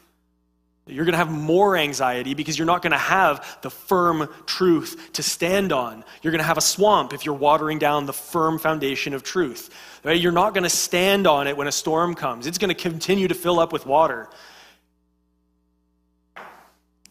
You're 0.87 1.05
going 1.05 1.13
to 1.13 1.17
have 1.17 1.31
more 1.31 1.75
anxiety 1.75 2.35
because 2.35 2.59
you're 2.59 2.67
not 2.67 2.83
going 2.83 2.91
to 2.91 2.97
have 2.97 3.57
the 3.63 3.71
firm 3.71 4.29
truth 4.45 5.09
to 5.13 5.23
stand 5.23 5.71
on. 5.71 6.03
You're 6.21 6.31
going 6.31 6.41
to 6.41 6.45
have 6.45 6.59
a 6.59 6.61
swamp 6.61 7.11
if 7.11 7.25
you're 7.25 7.33
watering 7.33 7.79
down 7.79 8.05
the 8.05 8.13
firm 8.13 8.59
foundation 8.59 9.15
of 9.15 9.23
truth. 9.23 9.71
Right? 10.03 10.19
You're 10.19 10.31
not 10.31 10.53
going 10.53 10.63
to 10.63 10.69
stand 10.69 11.25
on 11.25 11.47
it 11.47 11.57
when 11.57 11.67
a 11.67 11.71
storm 11.71 12.13
comes. 12.13 12.45
It's 12.45 12.59
going 12.59 12.69
to 12.69 12.79
continue 12.79 13.27
to 13.27 13.33
fill 13.33 13.59
up 13.59 13.73
with 13.73 13.87
water. 13.87 14.29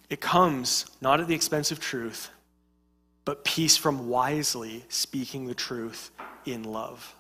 It 0.09 0.21
comes 0.21 0.87
not 1.01 1.21
at 1.21 1.27
the 1.27 1.35
expense 1.35 1.73
of 1.73 1.81
truth, 1.81 2.31
but 3.25 3.45
peace 3.45 3.77
from 3.77 4.09
wisely 4.09 4.85
speaking 4.89 5.47
the 5.47 5.55
truth 5.55 6.13
in 6.47 6.63
love. 6.63 7.17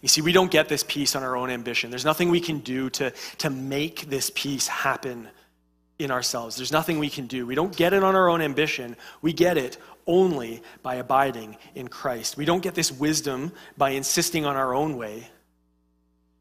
You 0.00 0.08
see, 0.08 0.20
we 0.20 0.32
don't 0.32 0.50
get 0.50 0.68
this 0.68 0.84
peace 0.86 1.16
on 1.16 1.22
our 1.22 1.36
own 1.36 1.50
ambition. 1.50 1.90
There's 1.90 2.04
nothing 2.04 2.30
we 2.30 2.40
can 2.40 2.58
do 2.58 2.90
to, 2.90 3.12
to 3.38 3.50
make 3.50 4.08
this 4.10 4.30
peace 4.34 4.66
happen 4.66 5.28
in 5.98 6.10
ourselves. 6.10 6.56
There's 6.56 6.72
nothing 6.72 6.98
we 6.98 7.08
can 7.08 7.26
do. 7.26 7.46
We 7.46 7.54
don't 7.54 7.74
get 7.74 7.92
it 7.92 8.02
on 8.02 8.16
our 8.16 8.28
own 8.28 8.40
ambition. 8.40 8.96
We 9.22 9.32
get 9.32 9.56
it 9.56 9.78
only 10.06 10.62
by 10.82 10.96
abiding 10.96 11.56
in 11.74 11.88
Christ. 11.88 12.36
We 12.36 12.44
don't 12.44 12.62
get 12.62 12.74
this 12.74 12.92
wisdom 12.92 13.52
by 13.76 13.90
insisting 13.90 14.44
on 14.44 14.56
our 14.56 14.74
own 14.74 14.96
way. 14.96 15.28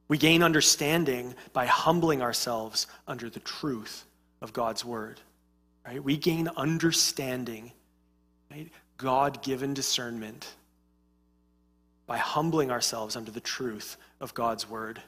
We 0.07 0.17
gain 0.17 0.43
understanding 0.43 1.35
by 1.53 1.65
humbling 1.65 2.21
ourselves 2.21 2.87
under 3.07 3.29
the 3.29 3.39
truth 3.39 4.05
of 4.41 4.53
God's 4.53 4.83
word. 4.83 5.21
Right? 5.85 6.03
We 6.03 6.17
gain 6.17 6.49
understanding, 6.55 7.71
right? 8.51 8.69
God-given 8.97 9.73
discernment 9.73 10.47
by 12.05 12.17
humbling 12.17 12.71
ourselves 12.71 13.15
under 13.15 13.31
the 13.31 13.39
truth 13.39 13.97
of 14.19 14.33
God's 14.33 14.69
word. 14.69 15.01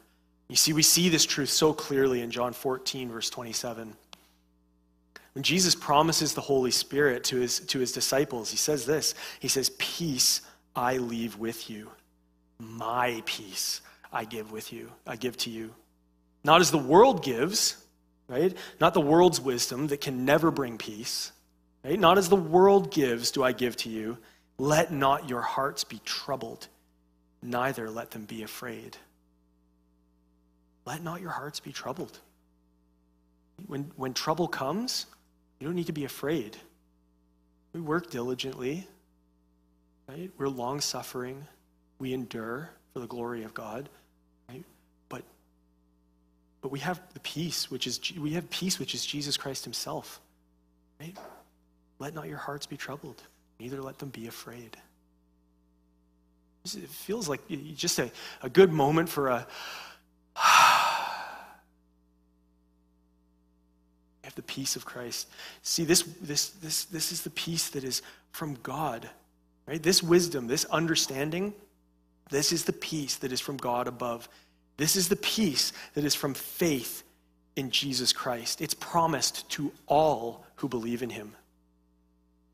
You 0.47 0.55
see, 0.55 0.73
we 0.73 0.84
see 0.84 1.10
this 1.10 1.25
truth 1.25 1.49
so 1.49 1.73
clearly 1.73 2.21
in 2.21 2.31
John 2.31 2.53
14, 2.53 3.10
verse 3.10 3.29
27. 3.29 3.95
When 5.34 5.43
Jesus 5.43 5.75
promises 5.75 6.34
the 6.34 6.41
Holy 6.41 6.71
Spirit 6.71 7.25
to 7.25 7.38
his, 7.38 7.60
to 7.62 7.79
his 7.79 7.91
disciples, 7.91 8.51
he 8.51 8.58
says 8.58 8.86
this 8.86 9.15
He 9.39 9.47
says, 9.47 9.71
Peace 9.77 10.41
I 10.75 10.97
leave 10.97 11.38
with 11.38 11.69
you. 11.69 11.89
My 12.58 13.21
peace 13.25 13.81
I 14.13 14.23
give 14.23 14.51
with 14.51 14.71
you. 14.71 14.89
I 15.05 15.17
give 15.17 15.36
to 15.38 15.49
you. 15.49 15.73
Not 16.43 16.62
as 16.62 16.71
the 16.71 16.77
world 16.77 17.23
gives, 17.23 17.75
right? 18.29 18.55
Not 18.79 18.93
the 18.93 19.01
world's 19.01 19.41
wisdom 19.41 19.88
that 19.88 19.99
can 19.99 20.23
never 20.23 20.51
bring 20.51 20.77
peace, 20.77 21.31
right? 21.84 21.99
Not 21.99 22.17
as 22.17 22.29
the 22.29 22.36
world 22.36 22.91
gives 22.91 23.32
do 23.32 23.43
I 23.43 23.51
give 23.51 23.76
to 23.78 23.89
you. 23.89 24.17
Let 24.57 24.93
not 24.93 25.28
your 25.28 25.41
hearts 25.41 25.84
be 25.84 25.99
troubled 26.05 26.67
neither 27.46 27.89
let 27.89 28.12
them 28.12 28.26
be 28.26 28.43
afraid. 28.43 28.98
Let 30.86 31.04
not 31.04 31.22
your 31.22 31.32
hearts 31.32 31.60
be 31.60 31.72
troubled. 31.72 32.20
When, 33.68 33.91
when 33.96 34.14
trouble 34.14 34.48
comes, 34.48 35.06
you 35.60 35.68
don't 35.68 35.76
need 35.76 35.88
to 35.88 35.93
be 35.93 36.06
afraid. 36.06 36.58
We 37.74 37.82
work 37.82 38.10
diligently, 38.10 38.88
right? 40.08 40.30
We're 40.38 40.50
long 40.50 40.82
suffering. 40.82 41.46
We 42.00 42.14
endure 42.14 42.70
for 42.93 43.00
the 43.00 43.08
glory 43.08 43.43
of 43.43 43.54
God, 43.54 43.89
right? 44.50 44.64
But, 45.10 45.24
but 46.62 46.72
we 46.72 46.80
have 46.80 47.02
the 47.14 47.20
peace, 47.22 47.72
which 47.72 47.88
is 47.88 48.00
we 48.18 48.32
have 48.32 48.50
peace, 48.50 48.80
which 48.80 48.93
is 48.93 49.06
Jesus 49.06 49.38
Christ 49.38 49.64
Himself, 49.64 50.20
right? 51.00 51.18
Let 52.00 52.14
not 52.14 52.28
your 52.28 52.38
hearts 52.38 52.66
be 52.66 52.78
troubled, 52.78 53.22
neither 53.60 53.82
let 53.82 53.98
them 53.98 54.10
be 54.10 54.28
afraid. 54.28 54.78
It 56.66 56.89
feels 56.89 57.30
like 57.30 57.41
just 57.76 57.99
a, 57.99 58.09
a 58.41 58.49
good 58.49 58.74
moment 58.74 59.09
for 59.09 59.30
a. 59.30 59.47
have 64.24 64.36
the 64.36 64.41
peace 64.41 64.76
of 64.76 64.86
Christ. 64.86 65.28
See, 65.61 65.86
this, 65.86 66.01
this, 66.22 66.49
this, 66.49 66.86
this 66.86 67.11
is 67.11 67.22
the 67.22 67.30
peace 67.30 67.70
that 67.70 67.84
is 67.84 68.01
from 68.32 68.55
God, 68.63 69.09
right? 69.68 69.82
This 69.82 70.03
wisdom, 70.03 70.47
this 70.47 70.66
understanding, 70.66 71.53
This 72.32 72.51
is 72.51 72.66
the 72.66 72.74
peace 72.74 73.18
that 73.18 73.32
is 73.32 73.39
from 73.39 73.57
God 73.57 73.88
above. 73.88 74.28
This 74.78 74.95
is 74.95 75.09
the 75.09 75.16
peace 75.16 75.72
that 75.93 76.03
is 76.03 76.16
from 76.16 76.34
faith 76.34 77.03
in 77.55 77.70
Jesus 77.70 78.11
Christ. 78.11 78.61
It's 78.61 78.74
promised 78.74 79.49
to 79.51 79.72
all 79.88 80.45
who 80.55 80.68
believe 80.68 81.03
in 81.03 81.11
him. 81.11 81.36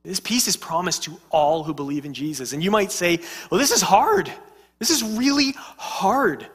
This 0.04 0.20
peace 0.20 0.48
is 0.48 0.58
promised 0.58 1.04
to 1.04 1.20
all 1.30 1.64
who 1.64 1.74
believe 1.74 2.06
in 2.06 2.14
Jesus. 2.14 2.54
And 2.54 2.64
you 2.64 2.72
might 2.72 2.92
say, 2.92 3.20
well, 3.50 3.60
this 3.60 3.72
is 3.72 3.82
hard. 3.82 4.32
This 4.80 4.90
is 4.90 5.04
really 5.04 5.54
hard. 5.56 6.48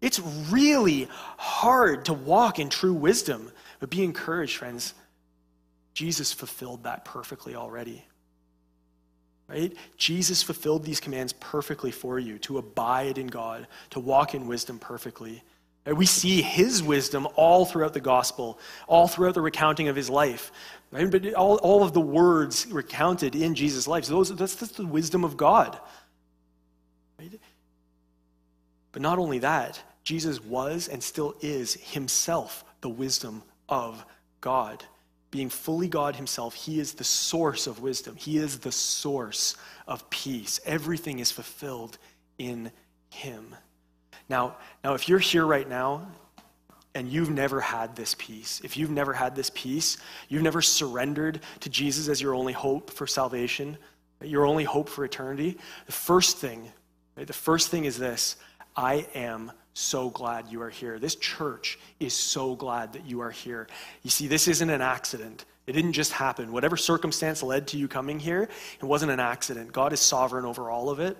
It's 0.00 0.20
really 0.50 1.08
hard 1.36 2.06
to 2.06 2.14
walk 2.14 2.58
in 2.58 2.68
true 2.68 2.94
wisdom. 2.94 3.50
But 3.78 3.90
be 3.90 4.02
encouraged, 4.02 4.56
friends. 4.56 4.94
Jesus 5.92 6.32
fulfilled 6.32 6.84
that 6.84 7.04
perfectly 7.04 7.54
already. 7.54 8.04
Right? 9.48 9.76
Jesus 9.96 10.42
fulfilled 10.42 10.84
these 10.84 10.98
commands 10.98 11.32
perfectly 11.34 11.90
for 11.90 12.18
you 12.18 12.38
to 12.40 12.58
abide 12.58 13.18
in 13.18 13.28
God, 13.28 13.66
to 13.90 14.00
walk 14.00 14.34
in 14.34 14.46
wisdom 14.46 14.78
perfectly. 14.78 15.42
We 15.86 16.06
see 16.06 16.42
his 16.42 16.82
wisdom 16.82 17.28
all 17.36 17.64
throughout 17.64 17.94
the 17.94 18.00
gospel, 18.00 18.58
all 18.88 19.06
throughout 19.06 19.34
the 19.34 19.40
recounting 19.40 19.88
of 19.88 19.94
his 19.94 20.10
life. 20.10 20.50
But 20.90 21.34
all, 21.34 21.56
all 21.58 21.84
of 21.84 21.92
the 21.92 22.00
words 22.00 22.66
recounted 22.66 23.36
in 23.36 23.54
Jesus' 23.54 23.86
life, 23.86 24.04
so 24.04 24.14
those, 24.14 24.34
that's, 24.34 24.56
that's 24.56 24.72
the 24.72 24.86
wisdom 24.86 25.24
of 25.24 25.36
God. 25.36 25.78
Right? 27.18 27.38
But 28.92 29.02
not 29.02 29.18
only 29.18 29.38
that, 29.40 29.80
Jesus 30.02 30.42
was 30.42 30.88
and 30.88 31.02
still 31.02 31.34
is 31.40 31.74
himself 31.74 32.64
the 32.80 32.88
wisdom 32.88 33.42
of 33.68 34.04
God 34.40 34.84
being 35.36 35.50
fully 35.50 35.86
God 35.86 36.16
himself, 36.16 36.54
he 36.54 36.80
is 36.80 36.94
the 36.94 37.04
source 37.04 37.66
of 37.66 37.80
wisdom. 37.80 38.16
He 38.16 38.38
is 38.38 38.60
the 38.60 38.72
source 38.72 39.54
of 39.86 40.08
peace. 40.08 40.60
Everything 40.64 41.18
is 41.18 41.30
fulfilled 41.30 41.98
in 42.38 42.70
him. 43.10 43.54
Now, 44.28 44.56
now 44.82 44.94
if 44.94 45.08
you're 45.08 45.18
here 45.18 45.46
right 45.46 45.68
now 45.68 46.08
and 46.94 47.08
you've 47.08 47.30
never 47.30 47.60
had 47.60 47.94
this 47.96 48.14
peace, 48.18 48.60
if 48.64 48.76
you've 48.76 48.90
never 48.90 49.12
had 49.12 49.36
this 49.36 49.50
peace, 49.54 49.98
you've 50.28 50.42
never 50.42 50.62
surrendered 50.62 51.40
to 51.60 51.68
Jesus 51.68 52.08
as 52.08 52.20
your 52.20 52.34
only 52.34 52.52
hope 52.52 52.90
for 52.90 53.06
salvation, 53.06 53.76
your 54.22 54.46
only 54.46 54.64
hope 54.64 54.88
for 54.88 55.04
eternity, 55.04 55.58
the 55.86 55.92
first 55.92 56.38
thing, 56.38 56.70
right, 57.16 57.26
the 57.26 57.32
first 57.32 57.68
thing 57.68 57.84
is 57.84 57.98
this 57.98 58.36
I 58.76 59.06
am 59.14 59.52
so 59.74 60.08
glad 60.08 60.48
you 60.48 60.62
are 60.62 60.70
here. 60.70 60.98
This 60.98 61.16
church 61.16 61.78
is 62.00 62.14
so 62.14 62.54
glad 62.54 62.94
that 62.94 63.06
you 63.06 63.20
are 63.20 63.30
here. 63.30 63.68
You 64.02 64.10
see, 64.10 64.26
this 64.26 64.48
isn't 64.48 64.70
an 64.70 64.80
accident. 64.80 65.44
It 65.66 65.72
didn't 65.72 65.92
just 65.92 66.12
happen. 66.12 66.52
Whatever 66.52 66.76
circumstance 66.76 67.42
led 67.42 67.66
to 67.68 67.76
you 67.76 67.88
coming 67.88 68.18
here, 68.18 68.48
it 68.80 68.84
wasn't 68.84 69.12
an 69.12 69.20
accident. 69.20 69.72
God 69.72 69.92
is 69.92 70.00
sovereign 70.00 70.44
over 70.44 70.70
all 70.70 70.88
of 70.88 71.00
it. 71.00 71.16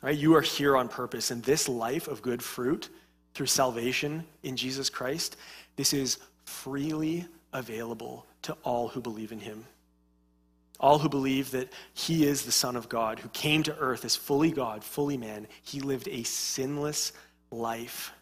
Right? 0.00 0.16
You 0.16 0.36
are 0.36 0.40
here 0.40 0.76
on 0.76 0.88
purpose. 0.88 1.30
And 1.30 1.42
this 1.42 1.68
life 1.68 2.08
of 2.08 2.22
good 2.22 2.42
fruit 2.42 2.88
through 3.34 3.46
salvation 3.46 4.24
in 4.42 4.56
Jesus 4.56 4.90
Christ, 4.90 5.36
this 5.76 5.92
is 5.92 6.18
freely 6.44 7.26
available 7.52 8.26
to 8.42 8.56
all 8.62 8.88
who 8.88 9.00
believe 9.00 9.32
in 9.32 9.40
him. 9.40 9.64
All 10.80 10.98
who 10.98 11.08
believe 11.08 11.50
that 11.50 11.72
he 11.92 12.24
is 12.24 12.44
the 12.44 12.52
Son 12.52 12.76
of 12.76 12.88
God, 12.88 13.18
who 13.18 13.28
came 13.30 13.64
to 13.64 13.76
earth 13.78 14.04
as 14.04 14.14
fully 14.14 14.52
God, 14.52 14.84
fully 14.84 15.16
man. 15.16 15.48
He 15.62 15.80
lived 15.80 16.06
a 16.08 16.22
sinless 16.22 17.12
life. 17.50 18.12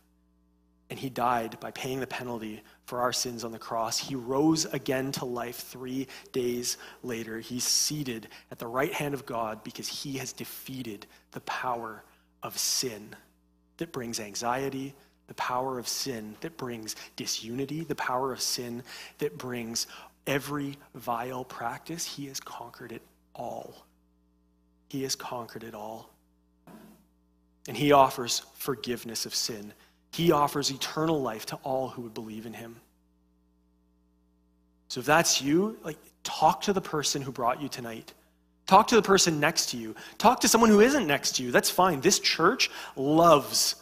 And 0.88 0.98
he 0.98 1.10
died 1.10 1.58
by 1.58 1.72
paying 1.72 2.00
the 2.00 2.06
penalty 2.06 2.62
for 2.84 3.00
our 3.00 3.12
sins 3.12 3.42
on 3.42 3.50
the 3.50 3.58
cross. 3.58 3.98
He 3.98 4.14
rose 4.14 4.66
again 4.66 5.10
to 5.12 5.24
life 5.24 5.56
three 5.56 6.06
days 6.32 6.78
later. 7.02 7.40
He's 7.40 7.64
seated 7.64 8.28
at 8.52 8.58
the 8.58 8.68
right 8.68 8.92
hand 8.92 9.12
of 9.12 9.26
God 9.26 9.64
because 9.64 9.88
he 9.88 10.18
has 10.18 10.32
defeated 10.32 11.06
the 11.32 11.40
power 11.40 12.04
of 12.42 12.56
sin 12.56 13.16
that 13.78 13.90
brings 13.90 14.20
anxiety, 14.20 14.94
the 15.26 15.34
power 15.34 15.78
of 15.78 15.88
sin 15.88 16.36
that 16.40 16.56
brings 16.56 16.94
disunity, 17.16 17.82
the 17.82 17.96
power 17.96 18.32
of 18.32 18.40
sin 18.40 18.82
that 19.18 19.36
brings 19.36 19.88
every 20.26 20.76
vile 20.94 21.44
practice, 21.44 22.04
he 22.04 22.26
has 22.26 22.40
conquered 22.40 22.92
it 22.92 23.02
all. 23.34 23.86
He 24.88 25.02
has 25.02 25.16
conquered 25.16 25.64
it 25.64 25.74
all. 25.74 26.10
And 27.68 27.76
he 27.76 27.92
offers 27.92 28.42
forgiveness 28.54 29.26
of 29.26 29.34
sin. 29.34 29.72
He 30.16 30.32
offers 30.32 30.70
eternal 30.70 31.20
life 31.20 31.44
to 31.46 31.56
all 31.56 31.88
who 31.88 32.00
would 32.00 32.14
believe 32.14 32.46
in 32.46 32.54
him. 32.54 32.76
So 34.88 35.00
if 35.00 35.06
that's 35.06 35.42
you, 35.42 35.76
like 35.84 35.98
talk 36.24 36.62
to 36.62 36.72
the 36.72 36.80
person 36.80 37.20
who 37.20 37.30
brought 37.30 37.60
you 37.60 37.68
tonight. 37.68 38.14
Talk 38.66 38.86
to 38.88 38.94
the 38.94 39.02
person 39.02 39.40
next 39.40 39.70
to 39.70 39.76
you. 39.76 39.94
Talk 40.16 40.40
to 40.40 40.48
someone 40.48 40.70
who 40.70 40.80
isn't 40.80 41.06
next 41.06 41.36
to 41.36 41.42
you. 41.42 41.50
That's 41.50 41.68
fine. 41.68 42.00
This 42.00 42.18
church 42.18 42.70
loves 42.96 43.74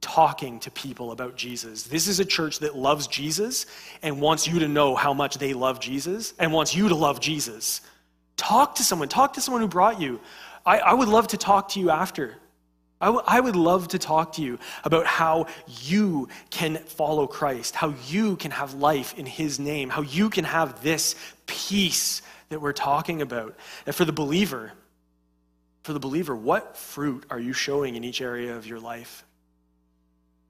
talking 0.00 0.58
to 0.60 0.72
people 0.72 1.12
about 1.12 1.36
Jesus. 1.36 1.84
This 1.84 2.08
is 2.08 2.18
a 2.18 2.24
church 2.24 2.58
that 2.58 2.74
loves 2.74 3.06
Jesus 3.06 3.66
and 4.02 4.20
wants 4.20 4.48
you 4.48 4.58
to 4.58 4.66
know 4.66 4.96
how 4.96 5.14
much 5.14 5.38
they 5.38 5.54
love 5.54 5.78
Jesus 5.78 6.34
and 6.40 6.52
wants 6.52 6.74
you 6.74 6.88
to 6.88 6.96
love 6.96 7.20
Jesus. 7.20 7.80
Talk 8.36 8.74
to 8.74 8.82
someone. 8.82 9.08
Talk 9.08 9.34
to 9.34 9.40
someone 9.40 9.62
who 9.62 9.68
brought 9.68 10.00
you. 10.00 10.18
I, 10.66 10.78
I 10.80 10.94
would 10.94 11.06
love 11.06 11.28
to 11.28 11.36
talk 11.36 11.68
to 11.70 11.80
you 11.80 11.90
after. 11.90 12.38
I, 13.00 13.06
w- 13.06 13.24
I 13.26 13.40
would 13.40 13.56
love 13.56 13.88
to 13.88 13.98
talk 13.98 14.34
to 14.34 14.42
you 14.42 14.58
about 14.84 15.06
how 15.06 15.46
you 15.82 16.28
can 16.50 16.76
follow 16.76 17.26
Christ, 17.26 17.74
how 17.74 17.94
you 18.08 18.36
can 18.36 18.50
have 18.50 18.74
life 18.74 19.18
in 19.18 19.26
His 19.26 19.58
name, 19.58 19.90
how 19.90 20.02
you 20.02 20.30
can 20.30 20.44
have 20.44 20.82
this 20.82 21.14
peace 21.46 22.22
that 22.48 22.60
we're 22.60 22.72
talking 22.72 23.20
about. 23.20 23.54
And 23.84 23.94
for 23.94 24.04
the 24.04 24.12
believer, 24.12 24.72
for 25.82 25.92
the 25.92 26.00
believer, 26.00 26.34
what 26.34 26.76
fruit 26.76 27.24
are 27.30 27.38
you 27.38 27.52
showing 27.52 27.96
in 27.96 28.04
each 28.04 28.20
area 28.20 28.56
of 28.56 28.66
your 28.66 28.80
life? 28.80 29.24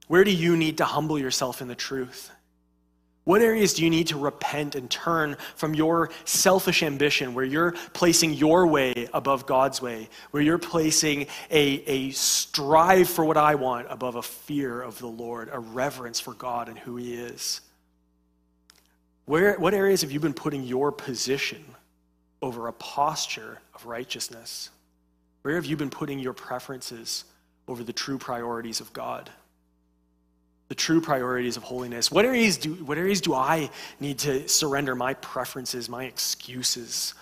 Where 0.06 0.22
do 0.22 0.30
you 0.30 0.56
need 0.56 0.78
to 0.78 0.84
humble 0.84 1.18
yourself 1.18 1.60
in 1.60 1.68
the 1.68 1.74
truth? 1.74 2.30
What 3.26 3.42
areas 3.42 3.74
do 3.74 3.82
you 3.82 3.90
need 3.90 4.06
to 4.08 4.18
repent 4.18 4.76
and 4.76 4.88
turn 4.88 5.36
from 5.56 5.74
your 5.74 6.10
selfish 6.24 6.84
ambition, 6.84 7.34
where 7.34 7.44
you're 7.44 7.72
placing 7.92 8.34
your 8.34 8.68
way 8.68 9.08
above 9.12 9.46
God's 9.46 9.82
way, 9.82 10.08
where 10.30 10.44
you're 10.44 10.58
placing 10.58 11.26
a, 11.50 11.82
a 11.88 12.10
strive 12.12 13.08
for 13.08 13.24
what 13.24 13.36
I 13.36 13.56
want 13.56 13.88
above 13.90 14.14
a 14.14 14.22
fear 14.22 14.80
of 14.80 15.00
the 15.00 15.08
Lord, 15.08 15.48
a 15.50 15.58
reverence 15.58 16.20
for 16.20 16.34
God 16.34 16.68
and 16.68 16.78
who 16.78 16.94
He 16.94 17.14
is? 17.14 17.62
Where, 19.24 19.58
what 19.58 19.74
areas 19.74 20.02
have 20.02 20.12
you 20.12 20.20
been 20.20 20.32
putting 20.32 20.62
your 20.62 20.92
position 20.92 21.64
over 22.42 22.68
a 22.68 22.72
posture 22.72 23.58
of 23.74 23.86
righteousness? 23.86 24.70
Where 25.42 25.56
have 25.56 25.66
you 25.66 25.76
been 25.76 25.90
putting 25.90 26.20
your 26.20 26.32
preferences 26.32 27.24
over 27.66 27.82
the 27.82 27.92
true 27.92 28.18
priorities 28.18 28.80
of 28.80 28.92
God? 28.92 29.30
The 30.68 30.74
true 30.74 31.00
priorities 31.00 31.56
of 31.56 31.62
holiness? 31.62 32.10
What 32.10 32.24
areas 32.24 32.56
do, 32.56 32.74
what 32.84 32.98
areas 32.98 33.20
do 33.20 33.34
I 33.34 33.70
need 34.00 34.18
to 34.20 34.48
surrender 34.48 34.94
my 34.94 35.14
preferences, 35.14 35.88
my 35.88 36.04
excuses 36.04 37.14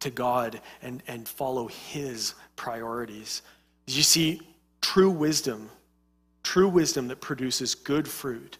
to 0.00 0.10
God 0.10 0.60
and, 0.82 1.02
and 1.06 1.28
follow 1.28 1.68
His 1.68 2.34
priorities? 2.56 3.42
You 3.86 4.02
see, 4.02 4.40
true 4.80 5.10
wisdom, 5.10 5.70
true 6.42 6.68
wisdom 6.68 7.08
that 7.08 7.20
produces 7.20 7.74
good 7.74 8.08
fruit, 8.08 8.58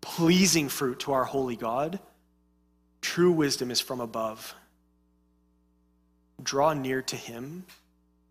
pleasing 0.00 0.68
fruit 0.68 1.00
to 1.00 1.12
our 1.12 1.24
holy 1.24 1.56
God, 1.56 1.98
true 3.00 3.32
wisdom 3.32 3.70
is 3.70 3.80
from 3.80 4.00
above. 4.00 4.54
Draw 6.42 6.74
near 6.74 7.02
to 7.02 7.16
Him, 7.16 7.64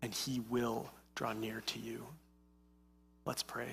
and 0.02 0.12
He 0.12 0.40
will 0.48 0.90
draw 1.14 1.32
near 1.32 1.62
to 1.66 1.78
you. 1.78 2.06
Let's 3.24 3.42
pray. 3.42 3.68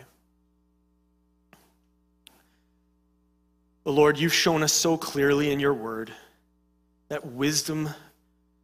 Lord, 3.85 4.19
you've 4.19 4.33
shown 4.33 4.61
us 4.63 4.73
so 4.73 4.97
clearly 4.97 5.51
in 5.51 5.59
your 5.59 5.73
word 5.73 6.11
that 7.09 7.25
wisdom 7.25 7.89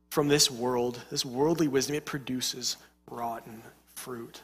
from 0.09 0.27
this 0.27 0.49
world, 0.49 0.99
this 1.09 1.25
worldly 1.25 1.67
wisdom, 1.67 1.95
it 1.95 2.05
produces 2.05 2.77
rotten 3.09 3.61
fruit. 3.95 4.41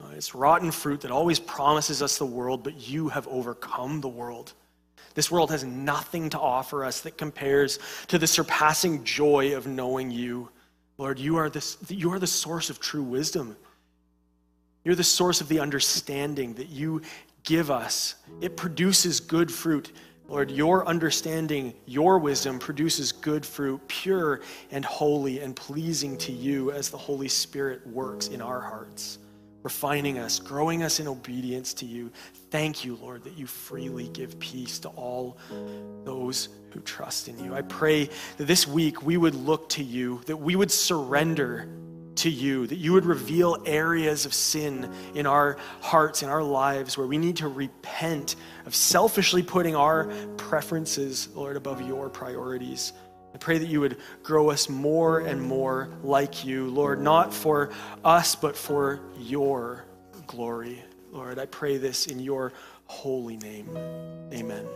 Uh, 0.00 0.08
it's 0.14 0.34
rotten 0.34 0.70
fruit 0.70 1.02
that 1.02 1.10
always 1.10 1.38
promises 1.38 2.02
us 2.02 2.18
the 2.18 2.26
world, 2.26 2.62
but 2.62 2.88
you 2.88 3.08
have 3.08 3.26
overcome 3.28 4.00
the 4.00 4.08
world. 4.08 4.52
This 5.14 5.30
world 5.30 5.50
has 5.50 5.64
nothing 5.64 6.30
to 6.30 6.38
offer 6.38 6.84
us 6.84 7.00
that 7.02 7.18
compares 7.18 7.78
to 8.06 8.18
the 8.18 8.26
surpassing 8.26 9.04
joy 9.04 9.56
of 9.56 9.66
knowing 9.66 10.10
you. 10.10 10.48
Lord, 10.96 11.18
you 11.18 11.36
are, 11.36 11.50
this, 11.50 11.76
you 11.88 12.12
are 12.12 12.18
the 12.18 12.26
source 12.26 12.70
of 12.70 12.80
true 12.80 13.02
wisdom. 13.02 13.56
You're 14.84 14.94
the 14.94 15.04
source 15.04 15.40
of 15.40 15.48
the 15.48 15.60
understanding 15.60 16.54
that 16.54 16.68
you 16.68 17.02
give 17.44 17.70
us. 17.70 18.16
It 18.40 18.56
produces 18.56 19.20
good 19.20 19.50
fruit. 19.50 19.92
Lord, 20.28 20.50
your 20.50 20.86
understanding, 20.86 21.72
your 21.86 22.18
wisdom 22.18 22.58
produces 22.58 23.12
good 23.12 23.46
fruit, 23.46 23.80
pure 23.88 24.42
and 24.70 24.84
holy 24.84 25.40
and 25.40 25.56
pleasing 25.56 26.18
to 26.18 26.32
you 26.32 26.70
as 26.70 26.90
the 26.90 26.98
Holy 26.98 27.28
Spirit 27.28 27.86
works 27.86 28.28
in 28.28 28.42
our 28.42 28.60
hearts, 28.60 29.18
refining 29.62 30.18
us, 30.18 30.38
growing 30.38 30.82
us 30.82 31.00
in 31.00 31.08
obedience 31.08 31.72
to 31.74 31.86
you. 31.86 32.10
Thank 32.50 32.84
you, 32.84 32.96
Lord, 32.96 33.24
that 33.24 33.38
you 33.38 33.46
freely 33.46 34.08
give 34.08 34.38
peace 34.38 34.78
to 34.80 34.88
all 34.90 35.38
those 36.04 36.50
who 36.72 36.80
trust 36.80 37.28
in 37.28 37.42
you. 37.42 37.54
I 37.54 37.62
pray 37.62 38.10
that 38.36 38.44
this 38.44 38.66
week 38.66 39.02
we 39.02 39.16
would 39.16 39.34
look 39.34 39.70
to 39.70 39.82
you, 39.82 40.20
that 40.26 40.36
we 40.36 40.56
would 40.56 40.70
surrender 40.70 41.66
to 42.18 42.30
you, 42.30 42.66
that 42.66 42.76
you 42.76 42.92
would 42.92 43.06
reveal 43.06 43.62
areas 43.66 44.26
of 44.26 44.34
sin 44.34 44.92
in 45.14 45.26
our 45.26 45.56
hearts, 45.80 46.22
in 46.22 46.28
our 46.28 46.42
lives, 46.42 46.96
where 46.96 47.06
we 47.06 47.18
need 47.18 47.36
to 47.36 47.48
repent 47.48 48.36
of 48.66 48.74
selfishly 48.74 49.42
putting 49.42 49.74
our 49.74 50.04
preferences, 50.36 51.28
Lord, 51.34 51.56
above 51.56 51.80
your 51.82 52.08
priorities. 52.08 52.92
I 53.34 53.38
pray 53.38 53.58
that 53.58 53.68
you 53.68 53.80
would 53.80 53.98
grow 54.22 54.50
us 54.50 54.68
more 54.68 55.20
and 55.20 55.40
more 55.40 55.88
like 56.02 56.44
you, 56.44 56.68
Lord, 56.68 57.00
not 57.00 57.32
for 57.32 57.70
us, 58.04 58.34
but 58.34 58.56
for 58.56 59.00
your 59.18 59.84
glory. 60.26 60.82
Lord, 61.12 61.38
I 61.38 61.46
pray 61.46 61.76
this 61.76 62.06
in 62.06 62.20
your 62.20 62.52
holy 62.86 63.36
name. 63.36 63.68
Amen. 64.32 64.66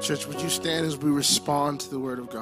Church, 0.00 0.26
would 0.26 0.40
you 0.40 0.48
stand 0.48 0.86
as 0.86 0.96
we 0.96 1.10
respond 1.10 1.80
to 1.80 1.90
the 1.90 1.98
word 1.98 2.18
of 2.18 2.28
God? 2.30 2.40